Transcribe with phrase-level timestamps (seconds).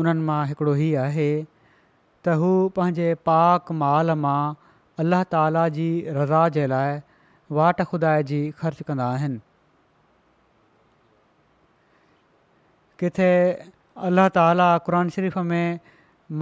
[0.00, 4.38] उन्हनि मां हिकिड़ो हीउ आहे त हू पंहिंजे पाक माल मां
[5.04, 6.96] अल्लाह ताला जी रज़ा जे लाइ
[7.60, 9.08] वाट खुदा जी ख़र्च कंदा
[13.02, 13.30] किथे
[14.10, 15.80] अल्लाह ताला क़ शरीफ़ में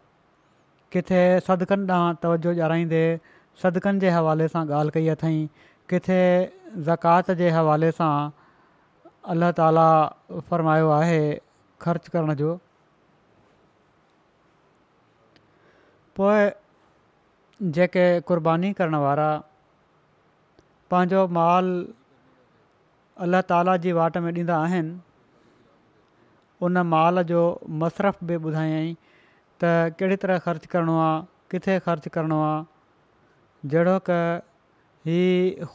[0.95, 3.03] किथे सदिकनि ॾांहुं तवजो ॼाणाईंदे
[3.61, 5.37] सदिक़नि जे हवाले सां ॻाल्हि कई अथई
[5.93, 6.19] किथे
[6.89, 8.13] ज़कात जे हवाले सां
[9.33, 9.87] अल्ल्ह ताला
[10.51, 11.19] फ़रमायो आहे
[11.85, 12.53] ख़र्चु करण जो
[16.19, 16.39] पोइ
[17.77, 19.27] जेके कुर्बानी करण वारा
[20.93, 21.67] पंहिंजो माल
[23.25, 24.97] अलाह ताला जी वाट में ॾींदा आहिनि
[26.67, 27.39] उन माल जो
[27.83, 28.93] मसरफ़ बि ॿुधायई
[29.63, 32.70] त कहिड़ी तरह ख़र्चु करिणो आहे किथे ख़र्चु करिणो आहे
[33.65, 35.17] जहिड़ो की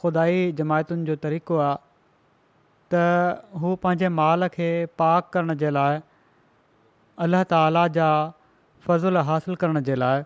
[0.01, 1.77] खुदाई जमायतुनि जो तरीक़ो आहे
[2.95, 4.69] त हू पंहिंजे माल खे
[5.03, 6.01] पाक करण जे लाइ
[7.27, 8.09] अलाह ताला जा
[8.87, 10.25] फ़ज़ुल हासिल करण जे लाइ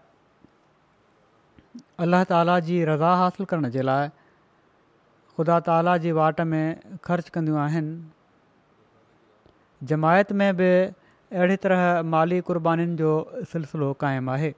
[2.07, 4.11] अलाह ताला जी रज़ा हासिल करण जे लाइ
[5.37, 6.63] ख़ुदा ताला जी वाट में
[7.11, 7.93] ख़र्च कंदियूं आहिनि
[9.93, 10.67] जमायत में बि
[11.39, 11.85] अहिड़ी तरह
[12.17, 13.13] माली क़ुर्बानीुनि जो
[13.55, 14.53] सिलसिलो क़ाइमु आहे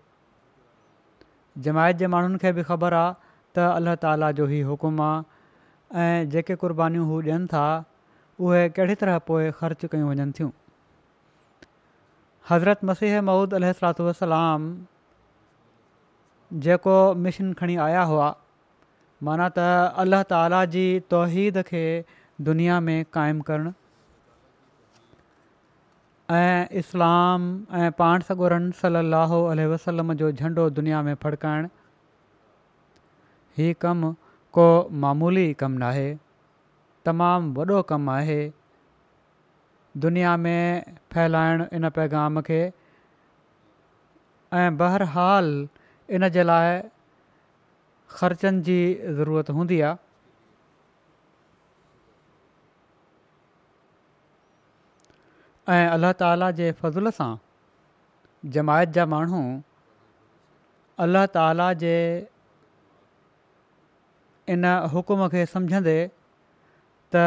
[1.61, 3.13] जमायत जे माण्हुनि खे बि ख़बर आहे
[3.57, 7.65] त अल्ला ताला जो ई हुकुम आहे ऐं जेके क़ुर्बानीूं हू ॾियनि था
[8.41, 10.51] उहे कहिड़ी तरह पोइ ख़र्चु कयूं वञनि थियूं
[12.51, 14.71] हज़रत मसीह महूद अल वलाम
[16.67, 16.97] जेको
[17.27, 18.33] मिशन खणी आया हुआ
[19.29, 19.69] माना त
[20.05, 21.85] अलाह ताला जी तौहीद खे
[22.49, 23.73] दुनिया में क़ाइमु करणु
[26.31, 27.43] ऐं इस्लाम
[27.75, 29.39] ऐं पाण सॻोरनि सलाहु
[29.73, 31.69] वसलम जो झंडो दुनिया में फड़काइणु
[33.59, 34.13] हीउ कमु
[34.59, 34.67] को
[35.05, 36.09] मामूली कमु न आहे
[37.07, 38.41] तमामु वॾो कमु आहे
[40.05, 42.63] दुनिया में फैलाइणु इन पैगाम खे
[44.55, 45.49] ऐं बहरहाल
[46.11, 46.81] इन जे लाइ
[48.21, 48.79] ख़र्चनि जी
[49.19, 49.97] ज़रूरत हूंदी आहे
[55.73, 57.29] ऐं अल्ला ताला जे फज़ुल सां
[58.55, 59.41] जमायत जा माण्हू
[61.05, 61.95] अल्लाह ताला जे
[64.57, 65.95] इन हुकुम खे सम्झंदे
[67.15, 67.23] त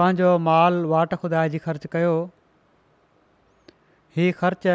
[0.00, 2.14] पंहिंजो माल वाट खुदा जी ख़र्चु कयो
[4.18, 4.74] ही ख़र्च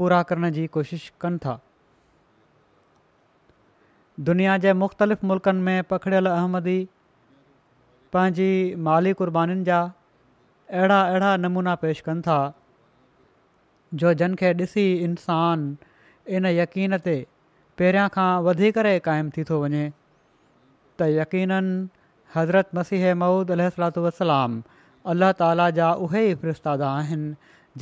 [0.00, 1.54] पूरा करण जी कोशिश कनि था
[4.32, 6.76] दुनिया जे मुख़्तलिफ़ मुल्क़नि में पखिड़ियल अहमदी
[8.16, 8.50] पंहिंजी
[8.90, 9.80] माली कुर्बानीुनि जा
[10.70, 12.38] अहिड़ा अहिड़ा नमूना पेश कनि था
[14.00, 15.60] जो जिनखे ॾिसी इंसान
[16.40, 17.14] इन यक़ीन ते
[17.78, 21.70] पहिरियां खां वधी करे क़ाइमु थी थो वञे त यक़ीननि
[22.34, 23.62] हज़रत मसीह महुूद अल
[24.08, 24.60] वसलाम
[25.14, 27.32] अल्लाह ताला जा उहे ई फिरिस्तादा आहिनि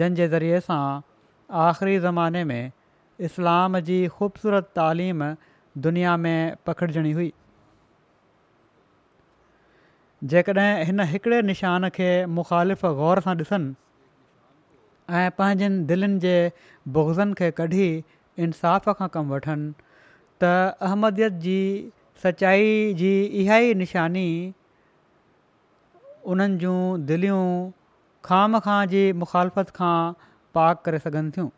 [0.02, 0.80] जंहिं ज़रिए सां
[1.64, 2.72] आख़िरी ज़माने में
[3.30, 5.28] इस्लाम जी ख़ूबसूरत तालीम
[5.88, 6.38] दुनिया में
[6.68, 7.32] पखिड़जणी हुई
[10.24, 16.36] जेकॾहिं हिन हिकिड़े निशान खे मुखालिफ़ ग़ौर सां ॾिसनि ऐं पंहिंजनि दिलनि जे
[16.94, 17.88] बोज़नि खे कढी
[18.46, 19.68] इंसाफ़ खां कमु वठनि
[20.40, 20.54] त
[20.88, 21.56] अहमदीअ जी
[22.22, 22.70] सचाई
[23.00, 23.10] जी
[23.42, 24.24] इहा ई निशानी
[26.36, 26.78] उन्हनि जूं
[27.12, 27.44] दिलियूं
[28.30, 29.92] ख़ाम खां जी मुखालफ़त खां
[30.60, 31.52] पाक करे सघनि थियूं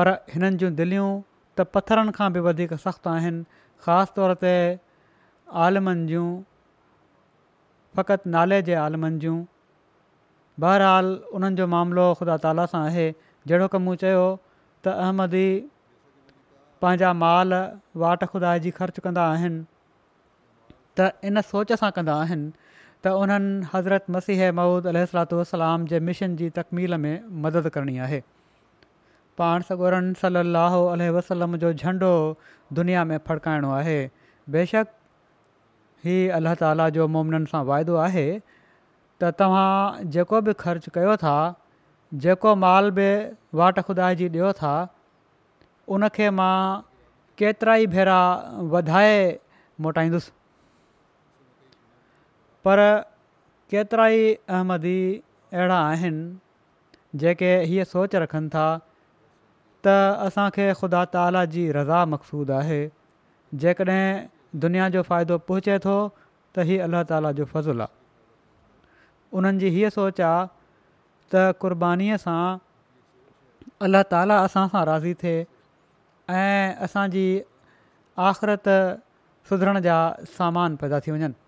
[0.00, 3.46] पर हिननि जूं दिलियूं त पथरनि खां बि वधीक सख़्तु आहिनि
[3.86, 4.56] ख़ासि तौर ते
[5.64, 6.26] आलमनि जूं
[7.96, 9.44] फ़क़ति नाले जे आलमनि जूं
[10.60, 13.06] बहरहाल उन्हनि जो मामिलो ख़ुदा ताला सां आहे
[13.46, 14.24] जहिड़ो की मूं चयो
[14.84, 15.46] त अहमदी
[16.82, 17.54] पंहिंजा माल
[18.02, 19.64] वाट खुदा जी ख़र्चु कंदा आहिनि
[20.98, 22.48] त इन सोच सां कंदा आहिनि
[23.02, 25.00] त उन्हनि हज़रत मसीह महुूद अल
[25.40, 27.14] वसलाम जे मिशन जी तकमील में
[27.46, 28.22] मदद करणी आहे
[29.38, 30.84] पाण सगोरनि सलाहु
[31.18, 32.12] वसलम जो झंडो
[32.80, 33.98] दुनिया में फड़काइणो आहे
[34.54, 34.94] बेशक
[36.06, 41.34] ही अलाह ताला जो मुमिननि सां वाइदो आहे त तव्हां जेको बि ख़र्चु कयो था
[42.26, 43.08] जेको माल बि
[43.60, 44.72] वाट ख़ुदा जी ॾियो था
[45.96, 46.52] उनखे मां
[47.42, 48.18] केतिरा ई भेरा
[48.74, 49.16] वधाए
[49.86, 50.32] मोटाईंदुसि
[52.68, 52.84] पर
[53.74, 54.98] केतिरा ई अहमदी
[55.56, 59.98] अहिड़ा आहिनि जेके हीअ सोच रखनि था त
[60.28, 62.78] असांखे ख़ुदा ताला जी रज़ा मक़सूदु आहे
[63.64, 64.08] जेकॾहिं
[64.64, 65.96] दुनिया जो फ़ाइदो पहुचे थो
[66.56, 69.00] त ई अल्ला ताला जो फज़ुलु आहे
[69.38, 72.36] उन्हनि जी हीअ सोच आहे त क़रबानीअ सां
[73.88, 77.24] अलाह ताला असां सां राज़ी थिए ऐं असांजी
[78.28, 78.68] आख़िरत
[79.50, 79.96] सुधरण जा
[80.36, 81.40] सामान पैदा थी वञनि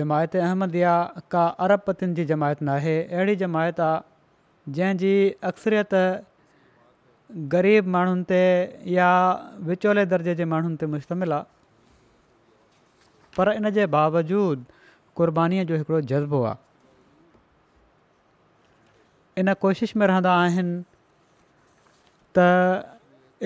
[0.00, 0.94] जमायत अहमद या
[1.32, 5.12] का अरब पतियुनि जी जमायत नाहे अहिड़ी जमायत आहे जंहिंजी
[5.50, 5.92] अक्सरियत
[7.30, 8.40] ग़रीब माण्हुनि ते
[8.90, 9.08] या
[9.68, 11.56] विचोले दर्जे जे माण्हुनि ते मुश्तमिल आहे
[13.36, 14.64] पर इन जे बावजूदि
[15.18, 16.56] क़बानीअ जो हिकिड़ो जज़्बो आहे
[19.40, 20.82] इन कोशिश में रहंदा आहिनि
[22.38, 22.96] त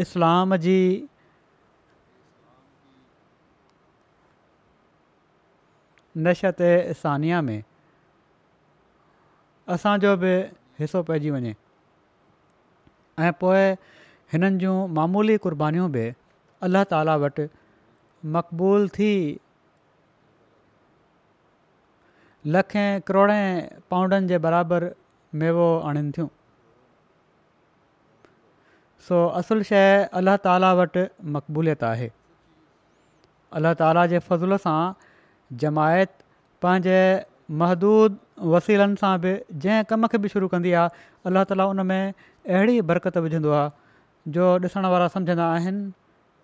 [0.03, 0.81] इस्लाम जी
[6.25, 6.57] नशत
[7.03, 7.63] सानिया में
[9.75, 10.33] असांजो बि
[10.79, 11.55] हिसो पइजी वञे
[13.19, 13.73] ऐं पोइ
[14.33, 16.05] हिननि जूं मामूली कुर्बानीूं बि
[16.69, 17.47] अलाह ताला वटि
[18.37, 19.11] मक़बूल थी
[22.57, 23.39] लखें करोड़े
[23.91, 24.89] पाउंडनि जे बराबरि
[25.43, 26.29] मेवो आणिन थियूं
[29.09, 29.85] सो असुलु शइ
[30.23, 31.05] अलाह ताला वटि
[31.37, 32.09] मक़बूलियत आहे
[33.61, 34.81] अलाह ताला जे फज़ुल सां
[35.65, 36.13] जमायत
[36.65, 36.99] पंहिंजे
[37.63, 38.19] महदूद
[38.57, 39.33] वसीलनि सां बि
[39.65, 44.31] जंहिं कम खे बि शुरू कंदी आहे अलाह ताला उन में अहिड़ी बरक़त विझंदो आहे
[44.35, 45.91] जो ॾिसण वारा सम्झंदा आहिनि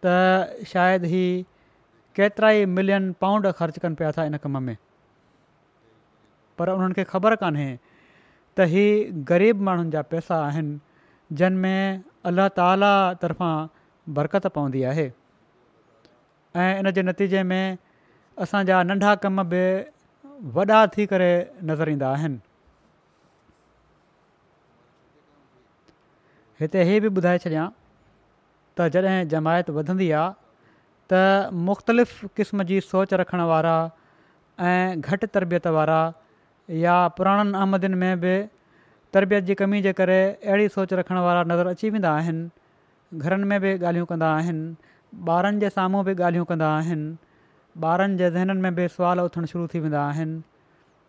[0.05, 1.23] त शायदि ही
[2.19, 4.77] केतिरा ई मिलियन पाउंड ख़र्च कनि पिया था इन कम में
[6.59, 7.69] पर उन्हनि खे ख़बर कान्हे
[8.55, 8.85] त ही
[9.31, 10.79] ग़रीब माण्हुनि जा पैसा आहिनि
[11.43, 12.93] जिन में अल्लाह ताला
[13.25, 13.55] तर्फ़ां
[14.19, 15.09] बरक़त पवंदी आहे
[16.67, 17.63] ऐं इन जे नतीजे में
[18.47, 19.65] असांजा नंढा कम बि
[20.59, 21.31] वॾा थी करे
[21.73, 22.41] नज़र ईंदा आहिनि
[26.61, 27.65] हिते इहे बि ॿुधाए छॾिया
[28.79, 30.33] त जॾहिं जमायत वधंदी आहे
[31.13, 33.75] त मुख़्तलिफ़ क़िस्म जी सोच रखण वारा
[34.71, 36.01] ऐं घटि तरबियत वारा
[36.85, 38.35] या पुराणनि आमदिन में बि
[39.15, 43.59] तरबियत जी कमी जे करे अहिड़ी सोच रखण वारा नज़र अची वेंदा आहिनि घरनि में
[43.65, 44.69] बि ॻाल्हियूं कंदा आहिनि
[45.39, 47.17] ॿारनि जे साम्हूं बि ॻाल्हियूं कंदा आहिनि
[47.89, 50.41] ॿारनि जे ज़हननि में बि सुवालु उथणु शुरू थी वेंदा आहिनि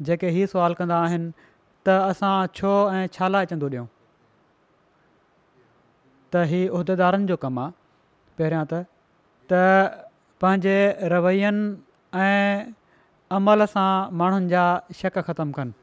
[0.10, 1.30] जेके हीअ सुवालु कंदा आहिनि
[1.90, 3.86] त असां छो ऐं छा लाइ चंदो ॾियूं
[6.34, 7.72] त हीअ उहिदेदारनि जो कमु आहे
[8.40, 8.84] पहिरियां त
[9.52, 10.06] त
[10.44, 10.76] पंहिंजे
[11.14, 11.64] रवैयनि
[12.26, 12.74] ऐं
[13.38, 13.90] अमल सां
[14.22, 14.64] माण्हुनि जा
[15.02, 15.74] शक ख़तमु कनि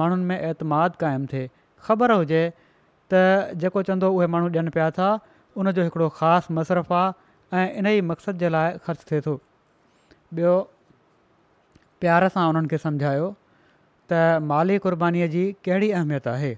[0.00, 1.46] माण्हुनि में एतमाद क़ाइमु थिए
[1.88, 5.08] ख़बर हुजे त जेको चवंदो उहे माण्हू ॾियनि पिया था
[5.62, 10.56] उनजो हिकिड़ो ख़ासि मशरफ़ु आहे ऐं इन ई मक़सद जे लाइ ख़र्चु थिए थो ॿियो
[12.04, 13.26] प्यार सां उन्हनि खे सम्झायो
[14.12, 16.52] त माली क़ुर्बानीअ जी कहिड़ी अहमियत आहे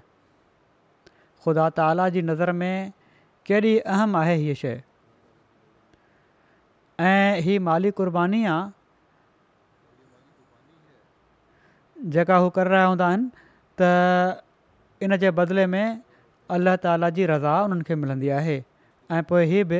[1.45, 2.75] ख़ुदा ताला जी नज़र में
[3.47, 4.75] केॾी अहम आहे हीअ शइ
[7.07, 8.59] ऐं ही माली क़ुर्बानी आहे
[12.15, 13.27] जेका हू करे रहिया हूंदा आहिनि
[13.81, 14.43] त
[15.03, 15.85] इन जे बदिले में
[16.55, 18.55] अलाह ताला जी रज़ा उन्हनि खे मिलंदी आहे
[19.15, 19.79] ऐं पोइ हीअ बि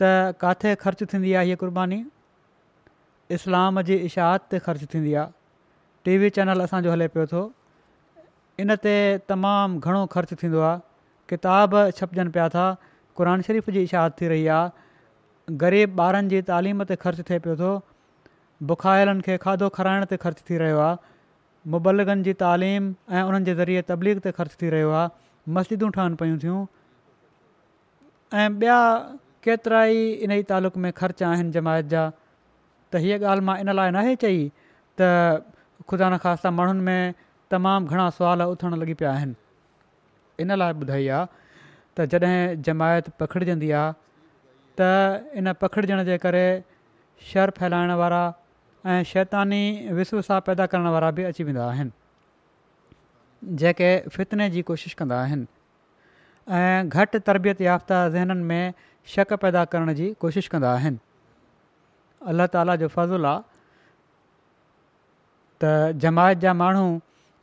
[0.00, 2.00] त किथे ख़र्चु थींदी आहे हीअ क़ुर्बानी
[3.36, 5.32] इस्लाम जी इशाहत ते ख़र्चु थींदी आहे
[6.08, 7.42] टीवी चैनल असांजो हले पियो थो
[8.64, 8.94] इन ते
[9.32, 10.88] तमामु घणो ख़र्चु थींदो आहे
[11.30, 12.64] किताब छपजनि पिया था
[13.20, 17.56] क़ुर शरीफ़ जी इशाद थी रही आहे ग़रीब ॿारनि जी तालीम ते ख़र्चु थिए पियो
[17.62, 17.70] थो
[18.70, 20.96] बुखायलनि खे खाधो खाराइण ते ख़र्चु थी रहियो आहे
[21.74, 25.10] मुबलगनि जी तालीम ऐं उन्हनि जे ज़रिए तबलीग ते ख़र्चु थी रहियो आहे
[25.58, 26.60] मस्जिदूं ठहनि पियूं थियूं
[28.42, 28.80] ऐं ॿिया
[29.48, 33.74] केतिरा ई इन ई तालुक़ में ख़र्च आहिनि जमायत जा त हीअ ॻाल्हि मां इन
[33.80, 34.42] लाइ नाहे चई
[35.02, 35.12] त
[35.92, 37.22] ख़ुदा न माण्हुनि में
[37.54, 39.14] तमामु घणा सुवाल उथणु लॻी पिया
[40.42, 41.26] इन लाइ ॿुधाई आहे
[41.96, 43.90] त जॾहिं जमायत पखिड़िजंदी आहे
[44.80, 46.46] त इन पखिड़िजण जे करे
[47.32, 48.22] शर फैलाइण वारा
[48.92, 49.62] ऐं शैतानी
[49.98, 51.90] विस्विसा पैदा करण वारा बि अची वेंदा आहिनि
[53.60, 55.46] जेके फितने जी कोशिशि कंदा आहिनि
[56.60, 58.64] ऐं घटि तरबियत याफ़्ता ज़हननि में
[59.16, 60.98] शक पैदा करण जी कोशिशि कंदा आहिनि
[62.30, 63.48] अल्ला ताला जो फज़ुलु आहे
[65.62, 66.86] त जमायत जा माण्हू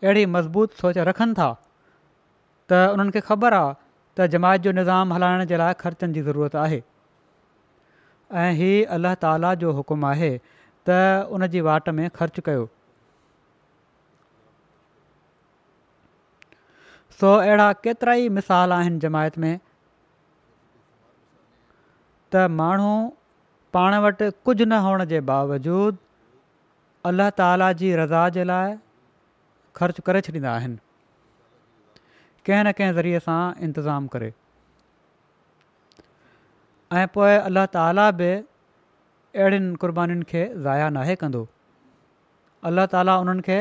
[0.04, 1.50] अहिड़ी मज़बूत सोच रखनि था
[2.72, 6.56] त उन्हनि खे ख़बर आहे त जमायत जो निज़ाम हलाइण जे लाइ ख़र्चनि जी ज़रूरत
[6.64, 6.80] आहे
[8.44, 10.32] ऐं हीउ अल्लाह ताला जो हुकुम आहे
[10.90, 10.98] त
[11.38, 12.66] उन जी वाट में ख़र्चु कयो
[17.20, 19.54] सो अहिड़ा केतिरा ई मिसाल आहिनि जमायत में
[22.34, 22.92] त माण्हू
[23.78, 26.02] पाण वटि कुझु न हुअण जे बावजूदि
[27.12, 28.76] अल्ल्ह ताला जी रज़ा जे लाइ
[29.82, 30.78] ख़र्चु करे छॾींदा आहिनि
[32.48, 33.38] कंहिं न कंहिं ज़रिए सां
[33.68, 34.28] इंतिज़ाम करे
[37.00, 41.42] ऐं पोइ अल्ला ताला बि अहिड़ियुनि क़ुर्बानीुनि खे ज़ाया नाहे कंदो
[42.70, 43.58] अलाह ताला उन्हनि खे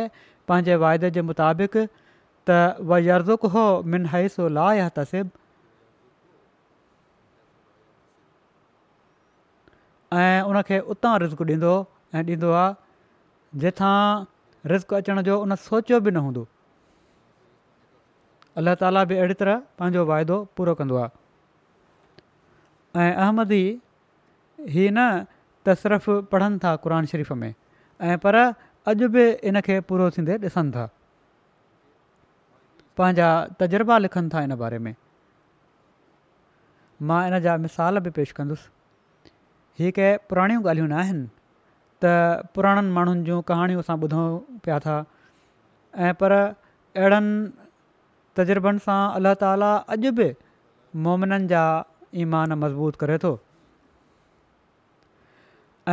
[0.51, 3.65] पंहिंजे वाइदे जे मुताबिक़ त व यर्ज़ुक हो
[3.95, 5.37] मिन हैसो ला या तसिब
[10.23, 11.75] ऐं उनखे उतां रिज़्क ॾींदो
[12.19, 13.97] ऐं ॾींदो आहे जिथां
[14.75, 16.47] रिज़्क अचण जो उन सोचियो बि न हूंदो
[18.61, 23.63] अलाह ताला बि अहिड़ी तरह पंहिंजो वाइदो पूरो कंदो आहे अहमदी
[24.75, 25.01] हीउ न
[25.61, 28.35] त सिर्फ़ु पढ़नि था क़ुर शरीफ़ में ऐं पर
[28.93, 30.85] अॼु बि इन खे पूरो थींदे ॾिसनि था
[32.99, 33.27] पंहिंजा
[33.61, 34.95] तजुर्बा लिखनि था इन बारे में
[37.09, 38.67] मां इन जा मिसाल बि पेश कंदुसि
[39.79, 41.25] हीअ के पुराणियूं ॻाल्हियूं न आहिनि
[42.05, 42.07] त
[42.57, 44.25] पुराणनि माण्हुनि जूं कहाणियूं असां ॿुधूं
[44.65, 44.97] पिया था
[46.21, 46.33] पर
[46.97, 47.31] अहिड़नि
[48.39, 50.29] तज़ुर्बनि सां अल्ला ताला अॼु बि
[51.07, 51.63] मोमिननि जा
[52.25, 53.31] ईमान मज़बूत करे थो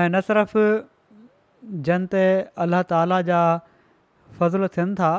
[0.02, 0.56] ऐं न सिर्फ़
[1.90, 2.16] जनत
[2.66, 3.40] अलाह ताला जा
[4.40, 5.12] फज़ल थियनि था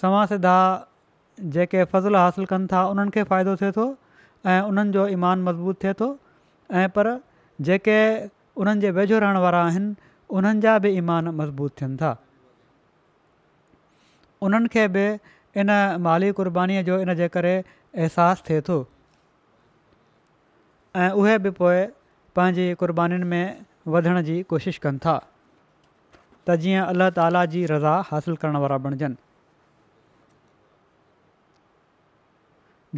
[0.00, 0.56] सवा सिधा
[1.56, 3.86] जेके फज़लु हासिल कनि था उन्हनि खे फ़ाइदो थिए थो
[4.54, 6.10] ऐं उन्हनि जो ईमान मज़बूत थिए थो
[6.82, 7.14] ऐं पर
[7.68, 8.00] जेके
[8.64, 9.94] उन्हनि जे वेझो रहण वारा आहिनि
[10.38, 12.12] उन्हनि जा बि ईमान मज़बूत थियनि था
[14.44, 15.04] उन्हनि खे बि
[15.60, 15.68] इन
[16.06, 18.76] माली क़ुर्बानी जो इन जे करे अहसासु थिए थो
[21.04, 21.78] ऐं उहे बि पोइ
[22.38, 23.46] पंहिंजी क़ुर्बानीुनि में
[23.94, 25.14] वधण जी कोशिशि कनि था
[26.46, 29.22] त जीअं अल्लाह ताला जी रज़ा हासिलु करण वारा बणिजनि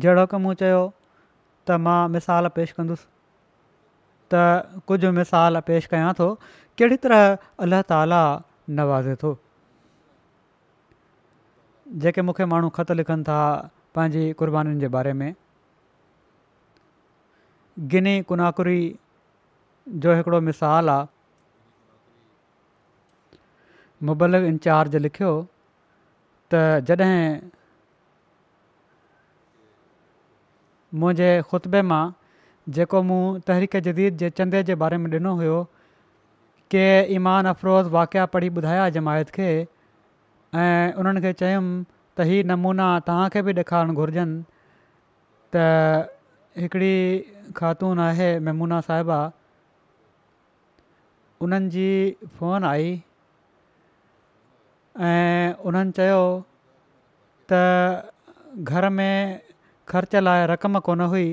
[0.05, 3.07] जहिड़ो कमु चयो त मां मिसाल पेश कंदुसि
[4.35, 4.43] त
[4.91, 7.27] कुझु मिसाल पेश कयां थो कहिड़ी तरह
[7.69, 8.25] अलाह ताला
[8.81, 9.37] नवाज़े थो
[11.95, 13.39] जेके मूंखे माण्हू ख़त लिखनि था
[13.95, 15.35] पंहिंजी क़ुर्बानीुनि जे बारे में
[17.91, 18.81] गिनी कुनाकुरी
[20.03, 21.07] जो हिकिड़ो मिसाल आहे
[24.11, 25.31] मुबलक इंचार्ज लिखियो
[26.55, 27.39] त जॾहिं
[31.01, 32.03] मुंहिंजे ख़ुतबे मां
[32.77, 35.63] जेको मूं तहरीक जदीद जे चंदे जे बारे में ॾिनो हुयो
[36.75, 39.49] के ईमान अफ़रोज़ वाकिया पढ़ी ॿुधाया जमायत खे
[40.57, 41.73] ऐं उन्हनि खे चयुमि
[42.17, 44.37] त इहे नमूना तव्हांखे बि ॾेखारणु घुरिजनि
[45.53, 45.55] त
[46.61, 46.97] हिकिड़ी
[47.59, 49.19] ख़ातून आहे मेमूना साहिबा
[51.45, 51.89] उन्हनि जी
[52.37, 52.87] फ़ोन आई
[55.09, 56.21] ऐं उन्हनि चयो
[57.53, 57.53] त
[58.73, 59.15] घर में
[59.93, 61.29] ख़र्च लाइ रक़म कोन हुई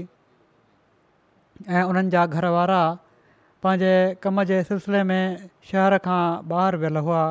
[1.77, 2.81] ऐं उन्हनि जा घर वारा
[3.63, 5.23] पंहिंजे कम जे सिलसिले में
[5.71, 6.23] शहर खां
[6.57, 7.21] ॿाहिरि वियल हुआ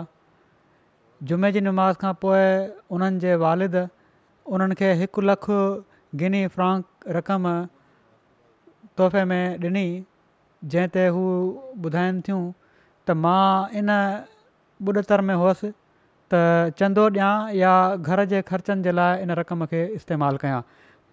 [1.30, 2.44] जुमे जी नुमाज़ खां पोइ
[2.96, 3.74] उन्हनि जे वालिद
[4.56, 5.58] उन्हनि खे हिकु लखु
[6.22, 7.44] घिनी फ़्रांंक रक़म
[9.00, 9.84] तोहफ़े में ॾिनी
[10.72, 11.22] जंहिं ते हू
[11.90, 13.44] ॿुधाइनि थियूं त मां
[13.82, 13.92] इन
[14.88, 19.84] ॿुॾतर में हुअसि त चंदो ॾियां या घर जे ख़र्चनि जे लाइ इन रक़म खे
[20.00, 20.58] इस्तेमालु कयां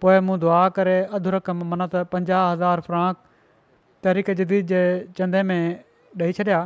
[0.04, 3.24] पोइ मूं दुआ करे अधु रक़म माना त पंजाहु हज़ार फ्रांक
[4.10, 4.82] तरीक़े जदीद जे
[5.22, 5.58] चंदे में
[6.26, 6.60] ॾेई छॾिया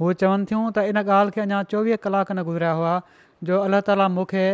[0.00, 2.94] हू चवनि थियूं त इन ॻाल्हि खे अञा चोवीह कलाक न गुज़रिया हुआ
[3.50, 4.44] जो अलाह ताला मूंखे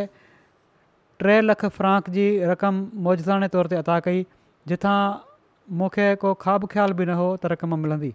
[1.25, 4.25] टे लख फ्रांक जी रक़म मौजाने तौर ते अदा कई
[4.73, 4.97] जिथां
[5.83, 8.11] मूंखे को ख़्वाबु ख़्यालु बि न हो त रक़म मिलंदी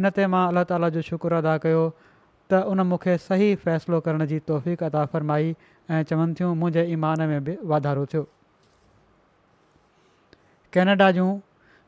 [0.00, 4.26] इन ते मां अलाह ताला जो शुक्र अदा कयो त उन मूंखे सही फ़ैसिलो करण
[4.34, 5.50] जी फ़रमाई
[5.96, 8.24] ऐं चवनि थियूं मुंहिंजे ईमान में बि वाधारो थियो
[10.76, 11.28] कैनेडा जूं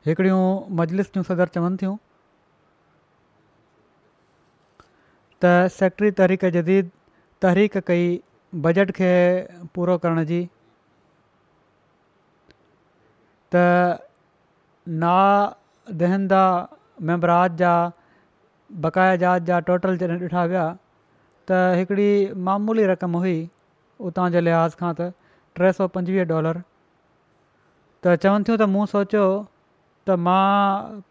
[0.09, 0.43] हिकिड़ियूं
[0.83, 1.97] मजलिस जूं सदर चवनि थियूं
[5.43, 6.89] त सेक्रेटरी तहरीक जदीद
[7.45, 8.07] तहरीक कई
[8.65, 9.11] बजट खे
[9.77, 10.39] पूरो करण जी
[13.55, 14.01] त
[15.05, 15.13] ना
[16.01, 16.41] दहंदा
[17.11, 17.75] मैंबराज जा
[18.87, 20.65] बक़ाइ जात जा टोटल जॾहिं ॾिठा विया
[21.51, 22.09] त हिकिड़ी
[22.49, 23.37] मामूली रक़म हुई
[24.11, 25.09] उतां जे लिहाज़ खां त
[25.61, 30.45] टे सौ पंजवीह डॉलर त चवनि थियूं त मूं सोचियो त मां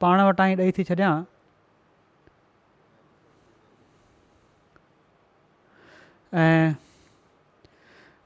[0.06, 1.16] पाण वटां ई ॾेई थी छॾिया
[6.34, 6.74] ऐं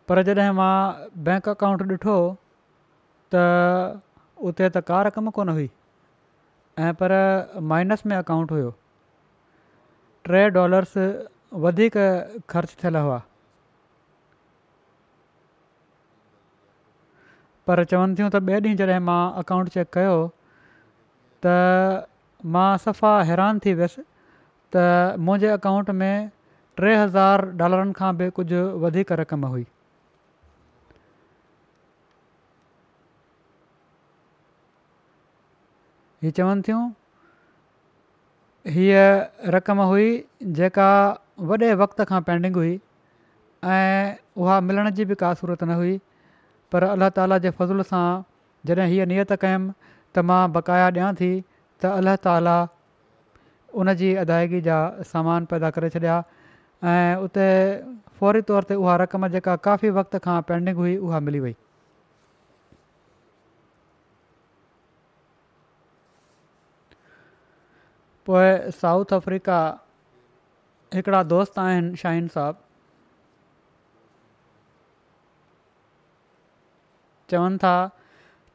[0.08, 2.16] पर जॾहिं मां बैंक अकाउंट ॾिठो
[3.34, 4.04] त
[4.50, 5.70] उते त का रक़म कोन हुई
[6.80, 7.12] ऐं पर
[7.74, 8.74] माइनस में अकाउंट हुयो
[10.30, 10.98] टे डॉलर्स
[11.66, 11.98] वधीक
[12.50, 13.22] ख़र्चु थियल हुआ
[17.68, 20.18] पर चवनि थियूं त ॿिए ॾींहुं जॾहिं मां अकाउंट चेक कयो
[21.46, 21.56] त
[22.54, 24.02] मां सफ़ा हैरान थी वियसि
[24.76, 24.86] त
[25.28, 26.14] मुंहिंजे अकाउंट में
[26.80, 29.64] टे हज़ार डॉलरनि खां बि कुझु वधीक रक़म हुई
[36.24, 36.82] हीअ चवनि थियूं
[38.78, 40.08] हीअ रक़म हुई
[40.62, 40.88] जेका
[41.52, 42.74] वॾे वक़्त खां पेंडिंग हुई
[43.76, 46.00] ऐं उहा मिलण जी बि का सूरत न हुई
[46.72, 48.06] पर अलाह ताला जे फज़ूल सां
[48.70, 49.74] जॾहिं हीअ नियत कयुमि
[50.16, 51.32] त मां बक़ाया ॾियां थी
[51.84, 52.56] त अलाह ताला
[53.82, 54.78] उन जी अदायगी जा
[55.14, 56.22] सामान पैदा करे छॾिया
[56.84, 57.44] ऐं उते
[58.20, 61.56] फौरी तौर ते उहा रक़म जेका काफ़ी वक़्त खां पेंडिंग हुई उहा मिली वई
[68.26, 69.60] पोइ साउथ अफ्रीका
[70.94, 72.58] हिकिड़ा दोस्त आहिनि शाहिन साहब
[77.32, 77.74] चवनि था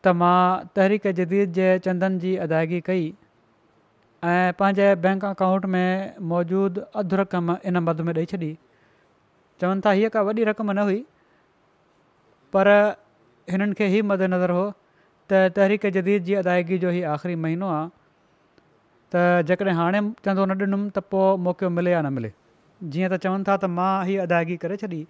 [0.04, 0.36] त मां
[0.78, 3.06] तहरीक जदीद जे चंदनि जी अदायगी कई
[4.24, 8.48] ऐं पंहिंजे बैंक अकाउंट में मौजूदु अधु रक़म इन मद में ॾेई छॾी
[9.60, 11.04] चवनि था हीअ का वॾी रक़म न हुई
[12.52, 12.68] पर
[13.50, 14.70] हिननि खे ई मदनज़र हुओ
[15.30, 17.88] त तहरीक जदीद जी अदायगी जो हीउ आख़िरी महीनो आहे
[19.12, 22.32] त जेकॾहिं हाणे चंदो न ॾींदुमि त पोइ मौक़ो मिले या न मिले
[22.82, 25.02] जीअं त चवनि था त मां हीअ अदाइगी करे छॾी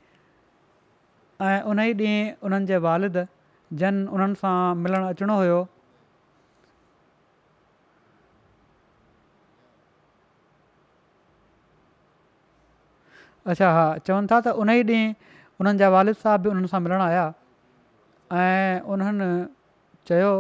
[1.52, 3.22] ऐं उन ई ॾींहुं उन्हनि जे वालिद
[3.84, 5.62] जन उन्हनि सां मिलणु अचिणो हुयो
[13.52, 16.80] अच्छा हा चवनि था त उन ई ॾींहुं उन्हनि जा वालिद साहब बि उन्हनि सां
[16.84, 17.26] मिलणु आया
[18.42, 19.26] ऐं उन्हनि
[20.08, 20.32] चयो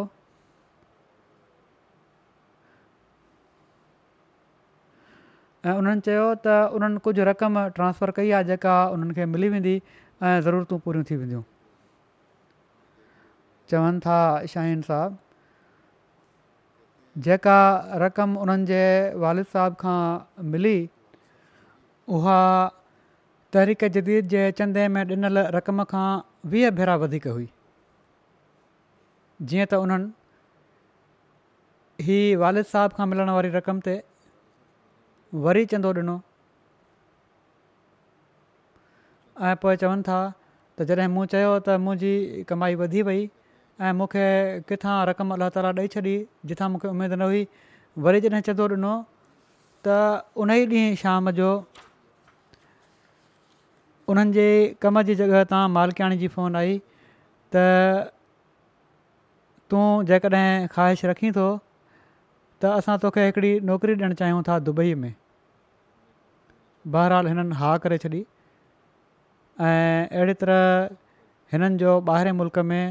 [5.66, 9.74] ऐं उन्हनि चयो त उन्हनि कुझु रक़म ट्रांसफर कई आहे जेका उन्हनि खे मिली वेंदी
[10.30, 11.42] ऐं ज़रूरतूं पूरियूं थी वेंदियूं
[13.70, 14.16] चवनि था
[14.54, 15.10] शाहिन साहब
[17.28, 17.58] जेका
[18.04, 18.82] रक़म उन्हनि जे
[19.26, 19.98] वालिद साहब खां
[20.56, 20.78] मिली
[23.56, 26.00] तहरीक जदीद जे चंदे में ॾिनल रक़म खां
[26.54, 27.44] वीह भेरा वधीक हुई
[29.52, 33.94] जीअं त उन्हनि ही वालिद साहिब खां मिलण वारी रक़म ते
[35.46, 36.16] वरी चंदो ॾिनो
[39.46, 42.12] ऐं पोइ चवनि था त जॾहिं मूं चयो त मुंहिंजी
[42.52, 44.26] कमाई वधी वई ऐं मूंखे
[44.74, 46.14] किथा रक़म अलाह ताला ॾेई छॾी
[46.52, 47.42] जिथां मूंखे उमेदु न हुई
[48.10, 48.94] वरी जॾहिं चंदो ॾिनो
[49.88, 51.50] त उन ई ॾींहुं शाम जो
[54.08, 54.46] उन्हनि जे
[54.84, 56.74] कम जी जॻहि तां मालकियाणी जी फ़ोन आई
[57.54, 57.62] त
[59.72, 65.08] तूं जेकॾहिं ख़्वाहिश रखी थो त असां तोखे हिकिड़ी नौकिरी ॾियणु चाहियूं था दुबई में
[66.96, 68.20] बहरहाल हिननि हा करे छॾी
[69.72, 70.62] ऐं तरह
[71.56, 72.82] हिननि जो ॿाहिरि मुल्क़ में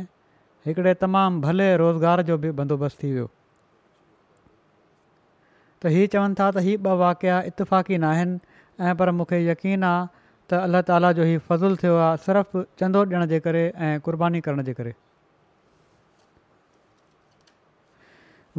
[0.67, 6.77] हिकिड़े तमामु भले रोज़गार जो बि बंदोबस्तु थी वियो त हीअ चवनि था त हीअ
[6.77, 10.14] ॿ वाकिया इतफ़ाक़ी न आहिनि ऐं पर मूंखे यकीन आहे
[10.51, 14.39] त अलाह ताला जो ई फ़ज़ुलु थियो आहे सिर्फ़ु चंदो ॾियण जे करे ऐं क़ुर्बानी
[14.47, 14.91] करण जे करे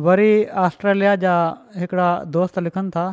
[0.06, 1.34] वरी ऑस्ट्रेलिया जा
[1.82, 3.04] हिकिड़ा दोस्त लिखनि था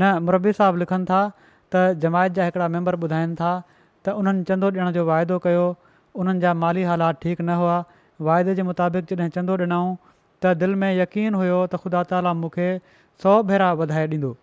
[0.00, 1.20] न मुरबी साहबु लिखनि था
[1.74, 3.50] त जमायत जा हिकिड़ा मेंबर ॿुधाइनि था
[4.04, 5.66] त उन्हनि चंदो ॾियण जो वाइदो कयो
[6.24, 7.76] उन्हनि जा माली हालात ठीक न हुआ
[8.32, 9.94] वाइदे जे मुताबिक़ जॾहिं चंदो ॾिनऊं
[10.42, 12.68] त दिलि में यक़ीन हुयो त ख़ुदा ताला मूंखे
[13.22, 14.34] सौ भेरा वधाए ॾींदो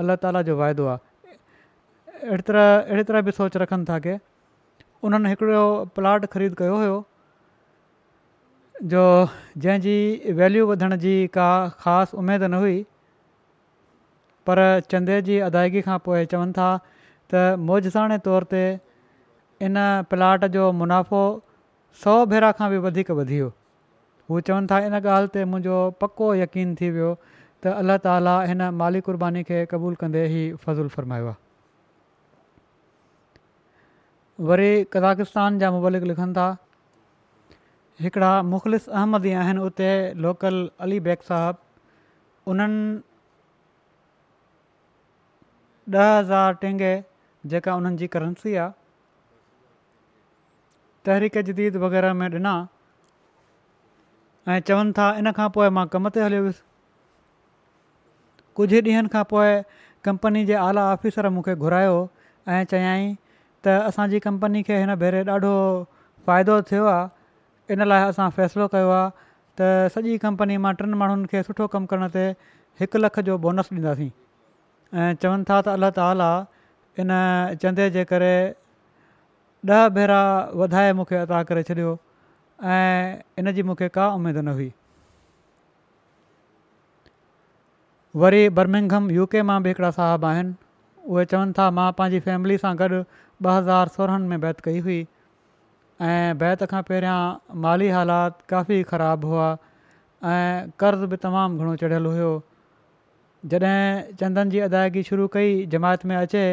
[0.00, 1.36] अलाह ताला जो वाइदो आहे
[2.28, 4.14] अहिड़ी तरह अहिड़ी तरह बि सोच रखनि था की
[5.08, 5.64] उन्हनि हिकिड़ो
[5.98, 6.96] प्लाट ख़रीद कयो हुयो
[8.94, 9.02] जो
[9.64, 11.46] जंहिंजी वैल्यू वधण जी का
[11.82, 12.76] ख़ासि उमेद न हुई
[14.50, 18.62] पर चंदे जी अदायगी खां पोइ चवनि था त मोजिसाणे तौर ते
[19.68, 19.78] इन
[20.12, 21.22] प्लाट जो मुनाफ़ो
[22.04, 23.50] सौ भेरा खां बि वधीक वधी वियो
[24.32, 27.10] हू चवनि था इन ॻाल्हि ते मुंहिंजो पको यकीन थी वियो
[27.64, 31.36] त अल्ला ताला हिन माली कुर्बानी खे क़बूलु कंदे ई फज़ुलु फ़रमायो आहे
[34.50, 36.44] वरी कज़ाकिस्तान जा मुबलिक लिखनि था
[38.06, 39.88] हिकिड़ा मुख़लिस अहमदी आहिनि उते
[40.26, 43.06] लोकल अली बेग साहबु उन्हनि
[46.04, 46.92] ॾह हज़ार टेंगे
[47.52, 48.70] जेका उन्हनि जी करंसी आहे
[51.10, 52.52] तहरीक जदीद वग़ैरह में ॾिना
[54.52, 56.60] ऐं चवनि था इन खां पोइ मां कम ते हलियो वियुसि
[58.58, 59.50] कुझु ॾींहंनि खां पोइ
[60.04, 61.96] कंपनी जे आला ऑफिसर मूंखे घुरायो
[62.54, 63.04] ऐं चयाई
[63.64, 65.52] त असांजी कंपनी खे हिन भेरे ॾाढो
[66.26, 66.94] फ़ाइदो थियो
[67.74, 69.04] इन लाइ असां फ़ैसिलो कयो आहे
[69.58, 72.24] त सॼी कंपनी मां टिनि माण्हुनि खे सुठो कमु करण ते
[72.82, 74.10] हिकु लख जो बोनस ॾींदासीं
[75.02, 76.30] ऐं चवनि था त अला त आला
[77.02, 77.10] इन
[77.62, 78.32] चंदे जे करे
[79.78, 80.18] ॾह भेरा
[80.62, 81.96] वधाए मूंखे अदा करे छॾियो
[82.78, 84.70] ऐं इन जी मूंखे का उमेदु न हुई
[88.18, 90.54] वरी बर्मिंगहम यूके के मां बि हिकिड़ा साहबु आहिनि
[91.10, 92.88] उहे चवनि था मां पंहिंजी फैमिली सां गॾु
[93.46, 94.96] ॿ हज़ार सोरहनि में बैत कई हुई
[96.08, 97.14] ऐं बैत खां पहिरियां
[97.66, 99.44] माली हालात काफ़ी ख़राबु हुआ
[100.32, 102.32] ऐं कर्ज़ बि तमामु घणो चढ़ियलु हुओ
[103.52, 103.78] जॾहिं
[104.22, 106.44] चंदन जी अदायगी शुरू कई जमायत में अचे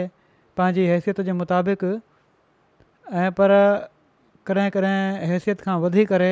[0.61, 1.85] पंहिंजी हैसियत जे मुताबिक़
[3.25, 3.51] ऐं पर
[4.51, 6.31] कॾहिं कॾहिं हैसियत खां वधी करे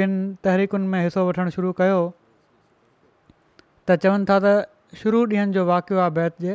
[0.00, 2.02] किन तहरीकुनि में हिसो वठणु शुरू कयो
[3.88, 4.46] त चवनि था त
[5.02, 6.52] शुरू ॾींहंनि जो वाक़ियो आहे बैत जे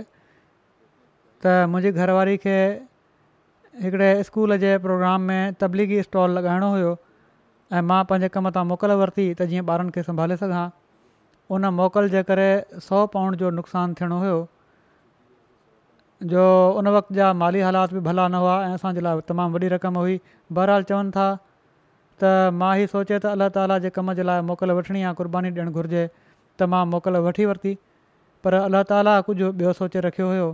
[1.45, 2.57] त मुंहिंजी घरवारी खे
[3.83, 6.91] हिकिड़े स्कूल जे प्रोग्राम में तबलीगी स्टॉल लॻाइणो हुयो
[7.77, 10.65] ऐं मां पंहिंजे कम तां मोकल वरिती त जीअं ॿारनि खे संभाले सघां
[11.57, 12.47] उन मोकल जे करे
[12.87, 14.37] सौ पाउंड जो नुक़सानु थियणो हुयो
[16.33, 16.43] जो
[16.81, 19.99] उन वक़्त जा माली हालात बि भला न हुआ ऐं असांजे लाइ तमामु वॾी रक़म
[20.01, 20.15] हुई
[20.59, 21.27] बहरहाल चवनि था
[22.23, 25.51] त मां ही सोचे त अलाह ताला जे कम जे लाइ मोकल वठणी आहे क़ुर्बानी
[25.57, 26.07] ॾियणु घुरिजे
[26.59, 27.73] त मोकल वठी वरिती
[28.43, 30.45] पर अलाह ताला कुझु ॿियो सोचे रखियो हुयो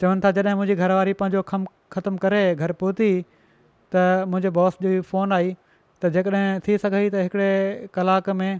[0.00, 3.08] चवनि था जॾहिं मुंहिंजी घरवारी पंहिंजो कमु ख़तमु करे घर पहुती
[3.94, 5.50] त मुंहिंजे बॉस जो फोन आई
[6.02, 7.50] त जेकॾहिं थी सघई त हिकिड़े
[7.98, 8.52] कलाक में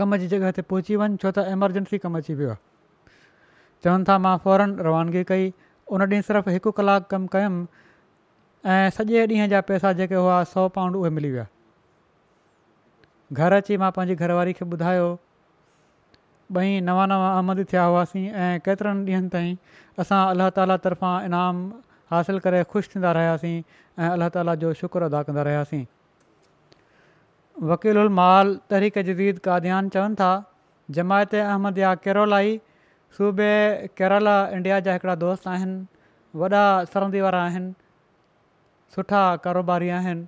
[0.00, 4.18] कम जी जॻह ते पहुची वञ छो त एमरजेंसी कमु अची वियो आहे चवनि था
[4.28, 5.50] मां फौरन रवानगी कई
[5.96, 7.86] उन ॾींहुं सिर्फ़ु हिकु कलाकु कमु कयुमि
[8.74, 11.46] ऐं सॼे ॾींहं जा पैसा जेके हुआ सौ पाउंड उहे मिली विया
[13.36, 15.08] घरु अची मां पंहिंजी घरवारी खे ॿुधायो
[16.56, 19.56] ॿई नवां नवां अहमद थिया हुआसीं ऐं केतिरनि ॾींहनि ताईं
[20.04, 21.60] असां अलाह ताला तर्फ़ां इनाम
[22.12, 23.56] हासिलु करे ख़ुशि थींदा रहियासीं
[24.04, 25.84] ऐं अलाह ताला जो शुकुरु अदा कंदा रहियासीं
[27.70, 30.30] वकील उल माल तहरीक जदीद काद्यान चवनि था
[30.98, 32.56] जमायत अहमद या केरोलाई
[33.20, 33.52] सूबे
[34.00, 35.78] केरला इंडिया जा हिकिड़ा दोस्त आहिनि
[36.44, 36.64] वॾा
[36.96, 37.70] सरंदी वारा आहिनि
[38.96, 40.26] सुठा कारोबारी आहिनि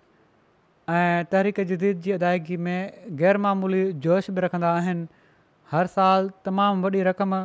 [0.94, 5.06] ऐं तहरीक जदीद जी अदायगी में ग़ैरमामूली जोश बि रखंदा आहिनि
[5.72, 7.40] हर साल तमामु वॾी रक़म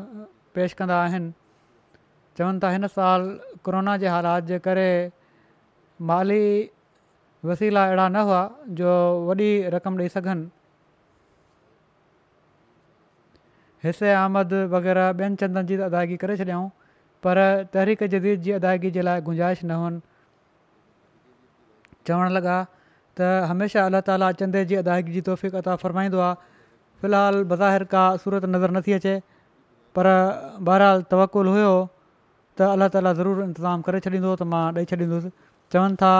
[0.56, 1.32] पेश कंदा आहिनि
[2.38, 3.22] चवनि था हिन साल
[3.68, 4.86] कोरोना जे हालात जे करे
[6.12, 6.44] माली
[7.50, 8.40] वसीला अहिड़ा न हुआ
[8.80, 8.90] जो
[9.28, 10.46] वॾी रक़म ॾेई सघनि
[13.84, 16.66] हिसे आमद वग़ैरह ॿियनि चंदनि जी अदायगी करे छॾियऊं
[17.28, 17.42] पर
[17.76, 20.02] तहरीक जदीद जी अदायगी जे लाइ गुंजाइश न हुअनि
[22.08, 22.58] चवण लॻा
[23.20, 26.36] त हमेशह अलाह ताला चंदे जी अदायगी जी तौफ़ु अता फ़रमाईंदो आहे
[27.04, 29.14] फ़िलहालु बज़ाहिर का सूरत नज़र नथी अचे
[29.98, 30.10] पर
[30.70, 31.72] बहरहाल तवकुलु हुयो
[32.58, 35.32] त अलाह ताला ज़रूरु इंतज़ामु करे छॾींदो त मां ॾेई छॾींदुसि
[35.76, 36.12] चवनि था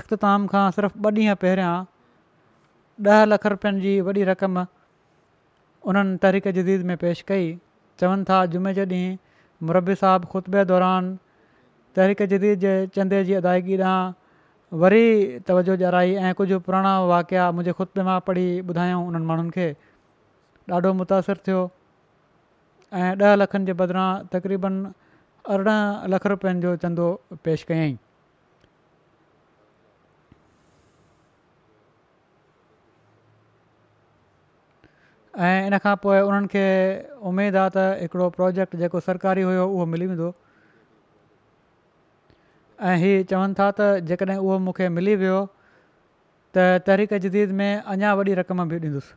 [0.00, 1.74] इख़्ताम खां सिर्फ़ु ॿ ॾींहं पहिरियां
[3.12, 4.60] ॾह लख रुपियनि जी वॾी रक़म
[5.92, 7.48] उन्हनि तहरीक़ जदीद में पेश कई
[8.02, 9.16] चवनि था जुमे जे ॾींहुं
[9.70, 11.14] मुरबी साहबु ख़ुतबे दौरान
[11.98, 14.14] तहरीक़ जदीद जे चंदे जी अदायगी ॾांहुं
[14.72, 19.50] वरी तवजो ॾियाराई ऐं कुझु पुराणा वाकिया मुंहिंजे ख़ुदि में मां पढ़ी ॿुधायूं उन्हनि माण्हुनि
[19.54, 19.66] खे
[20.74, 21.60] ॾाढो मुतासिरु थियो
[23.00, 24.74] ऐं ॾह लखनि जे बदिरां तक़रीबन
[25.56, 27.06] अरिड़हं लख रुपियनि जो चंदो
[27.46, 27.96] पेश कयईं
[35.48, 36.66] ऐं इन खां पोइ उन्हनि खे
[37.30, 40.34] उमेदु आहे त हिकिड़ो प्रोजेक्ट जेको सरकारी हुयो उहो मिली वेंदो
[42.80, 45.40] ऐं इहे चवनि था त जेकॾहिं उहो मूंखे मिली वियो
[46.56, 49.12] त तहरीक जदीद में अञा वॾी रक़म बि ॾींदुसि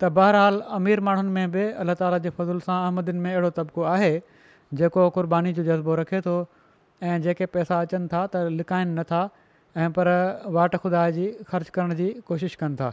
[0.00, 3.82] त बहरहाल अमीर माण्हुनि में बि अलाह ताला जे फज़ुल सां अहमदिन में अहिड़ो तबिको
[3.94, 4.12] आहे
[4.80, 6.34] जेको क़ुर्बानी जो जज़्बो रखे थो
[7.04, 9.20] ऐं जेके पैसा अचनि था त लिकाइनि नथा
[9.76, 10.08] ऐं पर
[10.56, 12.88] वाट खुदा जी ख़र्चु करण जी कोशिशि कनि था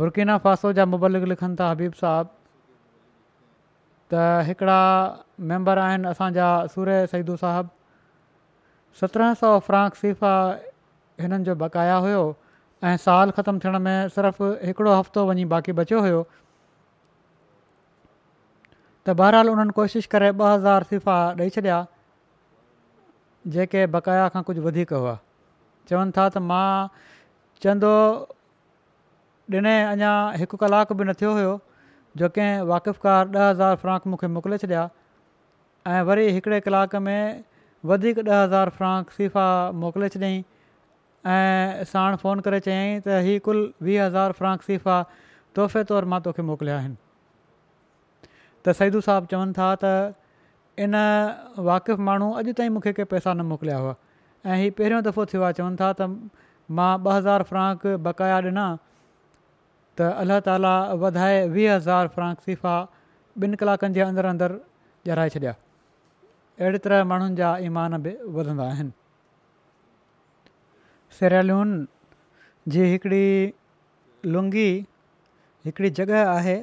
[0.00, 2.37] बुर्किना फ़ासो जा मुबलिक लिखनि था हबीब साहबु
[4.12, 4.82] त हिकिड़ा
[5.50, 7.66] मेंबर आहिनि असांजा सूरय सैदु साहब
[9.00, 10.30] सत्रहं सौ फ्रांक सीफ़ा
[11.24, 12.22] हिननि जो बक़ाया हुयो
[12.88, 19.72] ऐं साल ख़तमु थियण में सिर्फ़ु हिकिड़ो हफ़्तो वञी बाक़ी बचियो हुयो त बहरहाल उन्हनि
[19.80, 21.76] कोशिशि करे ॿ हज़ार फिफ़ा ॾेई छॾिया
[23.54, 25.14] जेके बक़ाया खां कुझु वधीक हुआ
[25.92, 26.88] चवनि था त मां
[27.64, 27.94] चंदो
[29.60, 31.54] ॾिनई अञा हिकु कलाकु बि न थियो हुयो
[32.18, 34.82] जो कंहिं वाक़ुफ़ुकार ॾह हज़ार फ्रांक मूंखे मोकिले छॾिया
[35.86, 37.44] ऐं वरी हिकिड़े कलाक में
[37.90, 39.46] वधीक ॾह हज़ार फ्रांक फीफ़ा
[39.82, 40.42] मोकिले छॾियईं
[41.34, 44.96] ऐं साण फ़ोन करे चयाईं त हीउ कुल वीह हज़ार फ्रांक फिफ़ा
[45.58, 46.96] तोहफ़े तौरु मां तोखे मोकिलिया आहिनि
[48.24, 49.94] त सइदू साहब चवनि था त
[50.88, 50.98] इन
[51.70, 55.46] वाक़िफ़ माण्हू अॼु ताईं मूंखे के पैसा न मोकिलिया हुआ ऐं हीअ पहिरियों दफ़ो थियो
[55.52, 56.10] आहे चवनि था त
[56.82, 58.66] मां ॿ हज़ार फ़्राक बक़ाया ॾिना
[59.98, 62.74] त अलाह ताला वधाए वीह हज़ार फ्रांकिफ़ा
[63.44, 64.56] ॿिनि कलाकनि जे अंदरि अंदरु
[65.08, 65.52] जराए छॾिया
[66.60, 68.92] अहिड़े तरह माण्हुनि जा ईमान बि वधंदा आहिनि
[71.18, 71.78] सिरालुनि
[72.74, 73.24] जी हिकिड़ी
[74.34, 74.70] लुंगी
[75.68, 76.56] हिकिड़ी जॻह आहे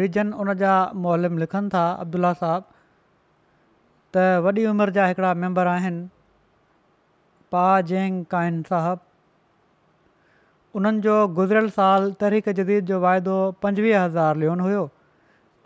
[0.00, 0.72] रीजन उन जा
[1.04, 2.62] मोहलम लिखनि था अब्दुला साहब
[4.16, 6.02] त वॾी उमिरि जा हिकिड़ा मैंबर आहिनि
[7.56, 9.11] पा जेंग काइन साहबु
[10.76, 13.32] उन्हनि जो गुज़िरियल साल तहरीक जदीद जो वाइदो
[13.62, 14.84] पंजवीह हज़ार लियोन हुयो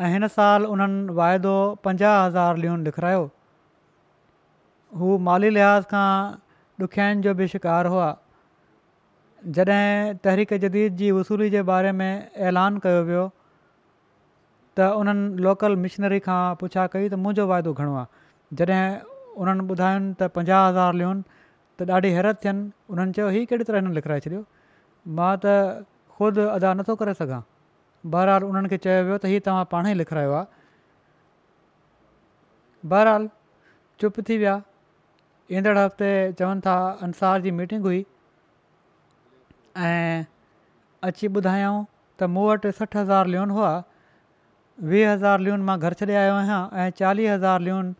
[0.03, 1.53] ऐं हिन साल उन्हनि वाइदो
[1.85, 3.21] पंजाह हज़ार लियोन लिखायो
[5.03, 6.09] हू माली लिहाज़ खां
[6.83, 8.09] ॾुखियाईनि जो बि शिकार हुआ
[9.59, 12.11] जॾहिं तहरीक जदीद जी वसूली जे बारे में
[12.53, 13.23] ऐलान कयो वियो
[14.77, 18.83] त उन्हनि लोकल मिशनरी खां पुछा कई त मुंहिंजो वाइदो घणो आहे जॾहिं
[19.45, 23.97] उन्हनि ॿुधायुनि त पंजाह हज़ार लियोन त ॾाढी हैरत थियनि उन्हनि चयो हीउ कहिड़ी तरह
[24.03, 24.45] लिखाए छॾियो
[25.07, 25.55] मां त
[26.19, 27.40] ख़ुदि अदा नथो करे सघां
[28.14, 30.61] बहरहाल उन्हनि खे चयो वियो त हीउ तव्हां पाण ई लिखारायो आहे
[32.95, 33.29] बहरहाल
[34.03, 34.55] चुप थी विया
[35.59, 36.09] ईंदड़ हफ़्ते
[36.40, 36.75] चवनि था
[37.09, 38.01] अंसार जी मीटिंग हुई
[39.90, 40.25] ऐं
[41.11, 43.71] अची ॿुधायऊं त मूं वटि सठि हज़ार लियोन हुआ
[44.92, 47.95] वीह हज़ार लियोन मां घर छॾे आयो आहियां ऐं चालीह हज़ार लियोन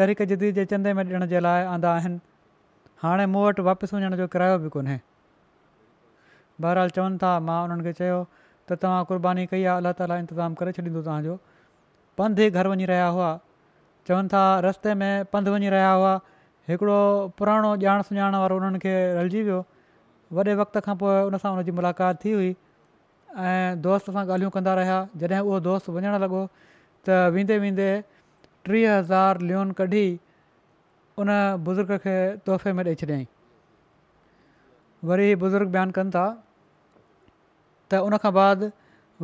[0.00, 2.18] तरीक़े जदीद जे चंदे में ॾियण जे लाइ आंदा आहिनि
[3.04, 4.26] हाणे मूं वटि वापसि वञण जो
[6.64, 8.18] बहरहाल चवनि था मां उन्हनि खे चयो
[8.68, 11.34] त तव्हां क़ुर्बानी कई आहे अलाह ताली इंतिज़ाम करे छॾींदो तव्हांजो
[12.20, 13.28] पंधि ई घर वञी रहिया हुआ
[14.08, 16.14] चवनि था रस्ते में पंधि वञी रहिया हुआ
[16.68, 17.00] हिकिड़ो
[17.38, 19.58] पुराणो ॼाण सुञाण वारो उन्हनि खे रलिजी वियो
[20.38, 22.50] वॾे वक़्त खां पोइ उनजी मुलाक़ात थी हुई
[23.50, 26.40] ऐं दोस्त सां ॻाल्हियूं कंदा रहिया जॾहिं उहो दोस्त वञणु लॻो
[27.04, 27.88] त वेंदे वेंदे
[28.68, 30.06] टीह हज़ार लियोन कढी
[31.22, 31.28] उन
[31.68, 32.16] बुज़ुर्ग खे
[32.48, 33.22] तोहफ़े में ॾेई छॾियईं
[35.10, 36.10] वरी बुज़ुर्ग बयानु कनि
[37.92, 38.60] त उन खां बाद